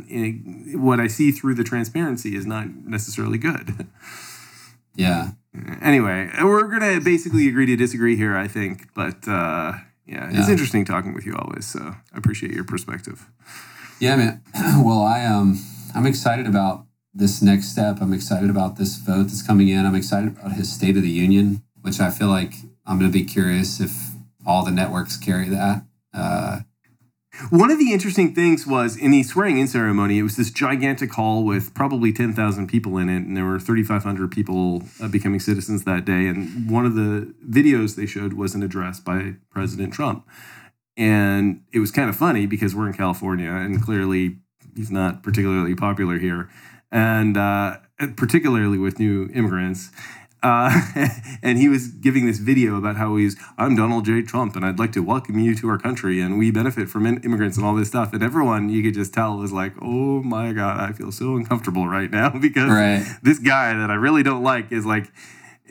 [0.74, 3.86] what I see through the transparency is not necessarily good.
[4.94, 5.32] yeah,
[5.82, 8.92] anyway, we're gonna basically agree to disagree here, I think.
[8.94, 9.74] But uh,
[10.06, 11.66] yeah, it's interesting talking with you always.
[11.66, 13.26] So I appreciate your perspective.
[14.00, 14.42] yeah, man.
[14.84, 15.58] well, I um,
[15.94, 16.86] I'm excited about
[17.16, 17.98] this next step.
[18.00, 19.86] I'm excited about this vote that's coming in.
[19.86, 22.52] I'm excited about his State of the Union, which I feel like
[22.84, 24.12] I'm going to be curious if
[24.46, 25.82] all the networks carry that.
[26.14, 26.60] Uh,
[27.50, 31.12] One of the interesting things was in the swearing in ceremony, it was this gigantic
[31.12, 35.84] hall with probably 10,000 people in it, and there were 3,500 people uh, becoming citizens
[35.84, 36.28] that day.
[36.28, 40.26] And one of the videos they showed was an address by President Trump.
[40.96, 44.38] And it was kind of funny because we're in California, and clearly
[44.74, 46.48] he's not particularly popular here,
[46.90, 47.78] and uh,
[48.16, 49.90] particularly with new immigrants.
[50.42, 51.08] Uh,
[51.42, 54.22] and he was giving this video about how he's, I'm Donald J.
[54.22, 57.20] Trump, and I'd like to welcome you to our country, and we benefit from in-
[57.22, 58.12] immigrants and all this stuff.
[58.12, 61.88] And everyone, you could just tell, was like, oh my God, I feel so uncomfortable
[61.88, 63.04] right now because Right.
[63.22, 65.10] this guy that I really don't like is like,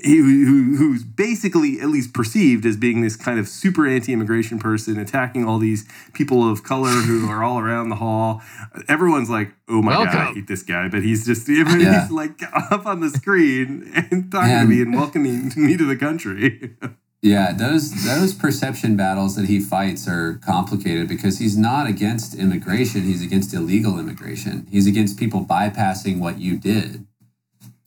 [0.03, 5.45] who, who's basically at least perceived as being this kind of super anti-immigration person attacking
[5.45, 8.41] all these people of color who are all around the hall.
[8.87, 12.85] Everyone's like oh my god i hate this guy but he's just he's like up
[12.85, 16.75] on the screen and talking to me and welcoming me to the country.
[17.25, 23.01] Yeah, those those perception battles that he fights are complicated because he's not against immigration,
[23.01, 24.67] he's against illegal immigration.
[24.69, 27.07] He's against people bypassing what you did.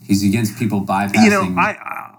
[0.08, 2.14] He's against people bypassing you know i, I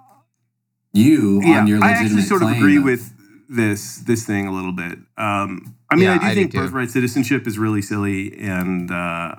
[0.94, 3.14] you yeah on your legitimate i actually sort of claim agree with
[3.50, 6.60] this this thing a little bit um I mean, Yeah, I do I think too.
[6.60, 9.34] birthright citizenship is really silly, and uh,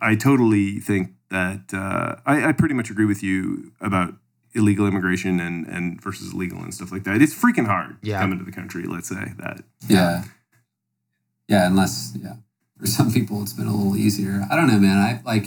[0.00, 4.14] I totally think that uh, I, I pretty much agree with you about
[4.54, 7.20] illegal immigration and and versus legal and stuff like that.
[7.20, 8.20] It's freaking hard Yeah.
[8.20, 8.84] coming to the country.
[8.84, 9.64] Let's say that.
[9.88, 10.22] Yeah.
[11.48, 12.34] Yeah, unless yeah.
[12.78, 14.46] For some people it's been a little easier.
[14.48, 14.98] I don't know, man.
[14.98, 15.46] I like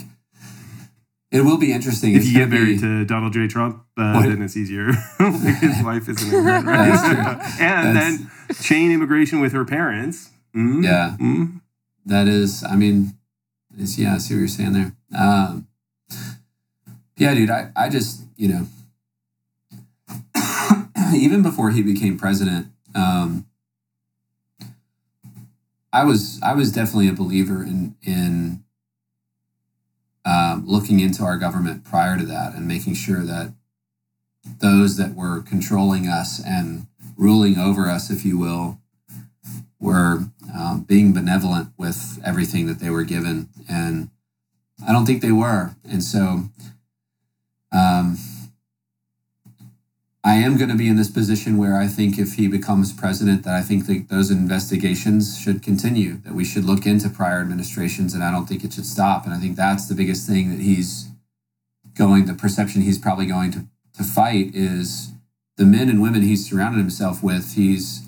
[1.32, 2.12] It will be interesting.
[2.14, 3.46] If It's you get married be- to Donald J.
[3.46, 4.86] Trump, uh, then it's easier.
[5.18, 6.88] His wife isn't immigrant, right?
[6.88, 7.16] That's true.
[7.66, 8.30] and That's- then
[8.62, 10.30] chain immigration with her parents.
[10.56, 11.16] Mm, Yeah.
[11.20, 11.60] mm.
[12.06, 13.12] that is, I mean,
[13.78, 14.92] it's, yeah, I see what you're saying there.
[15.16, 15.68] Um,
[17.16, 18.66] yeah, dude, I, I just, you know,
[21.14, 23.46] even before he became president, um,
[25.92, 28.64] I was, I was definitely a believer in, in,
[30.24, 33.52] um, looking into our government prior to that and making sure that
[34.60, 36.86] those that were controlling us and
[37.16, 38.78] ruling over us, if you will,
[39.78, 40.24] were
[40.54, 43.48] um, being benevolent with everything that they were given.
[43.68, 44.10] And
[44.86, 45.74] I don't think they were.
[45.88, 46.44] And so
[47.72, 48.18] um,
[50.22, 53.42] I am going to be in this position where I think if he becomes president,
[53.44, 58.12] that I think that those investigations should continue, that we should look into prior administrations,
[58.12, 59.24] and I don't think it should stop.
[59.24, 61.08] And I think that's the biggest thing that he's
[61.94, 63.64] going, the perception he's probably going to,
[63.96, 65.12] to fight is
[65.56, 67.54] the men and women he's surrounded himself with.
[67.54, 68.06] He's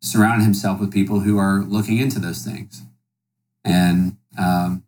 [0.00, 2.82] surrounded himself with people who are looking into those things.
[3.64, 4.82] And um,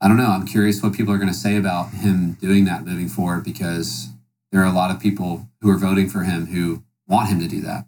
[0.00, 0.30] I don't know.
[0.30, 4.08] I'm curious what people are going to say about him doing that moving forward because
[4.50, 7.48] there are a lot of people who are voting for him who want him to
[7.48, 7.86] do that.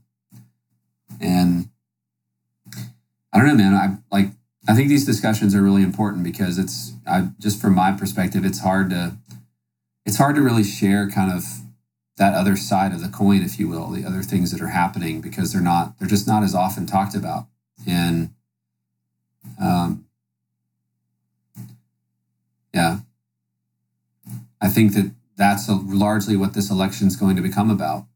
[1.20, 1.68] And
[3.32, 3.74] I don't know, man.
[3.74, 4.30] I like.
[4.68, 6.92] I think these discussions are really important because it's.
[7.06, 9.16] I just from my perspective, it's hard to.
[10.04, 11.44] It's hard to really share kind of
[12.16, 15.20] that other side of the coin, if you will, the other things that are happening
[15.20, 15.98] because they're not.
[15.98, 17.46] They're just not as often talked about.
[17.86, 18.30] And
[19.60, 20.04] um,
[22.74, 23.00] yeah,
[24.60, 28.06] I think that that's a, largely what this election is going to become about.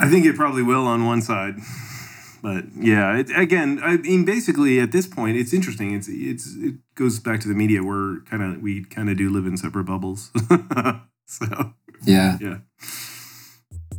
[0.00, 1.54] I think it probably will on one side,
[2.42, 5.92] but yeah, it, again, I mean, basically at this point, it's interesting.
[5.92, 7.82] It's it's it goes back to the media.
[7.82, 10.30] We're kind of we kind of do live in separate bubbles.
[11.26, 11.74] so
[12.04, 12.38] Yeah.
[12.40, 12.58] yeah,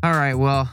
[0.04, 0.36] All right.
[0.36, 0.72] Well,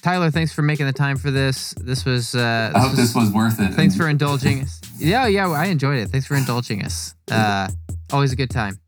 [0.00, 1.74] Tyler, thanks for making the time for this.
[1.80, 2.34] This was.
[2.34, 3.74] Uh, I hope was- this was worth it.
[3.74, 4.80] Thanks for indulging us.
[4.98, 6.08] Yeah, yeah, I enjoyed it.
[6.08, 7.14] Thanks for indulging us.
[7.30, 7.68] Uh,
[8.12, 8.78] always a good time.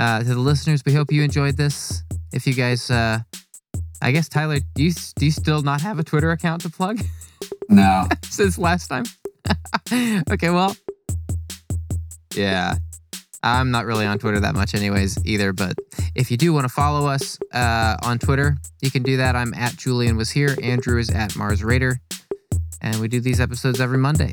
[0.00, 2.02] Uh, to the listeners, we hope you enjoyed this.
[2.32, 3.18] If you guys, uh,
[4.00, 7.02] I guess Tyler, do you do you still not have a Twitter account to plug
[7.68, 8.08] no.
[8.24, 9.04] since last time?
[10.30, 10.74] okay, well,
[12.34, 12.76] yeah,
[13.42, 15.52] I'm not really on Twitter that much, anyways, either.
[15.52, 15.74] But
[16.14, 19.36] if you do want to follow us uh, on Twitter, you can do that.
[19.36, 20.56] I'm at Julian was here.
[20.62, 22.00] Andrew is at Mars Raider,
[22.80, 24.32] and we do these episodes every Monday.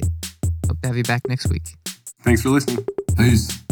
[0.65, 1.75] Hope to have you back next week.
[2.23, 2.85] thanks for listening.
[3.17, 3.66] Peace.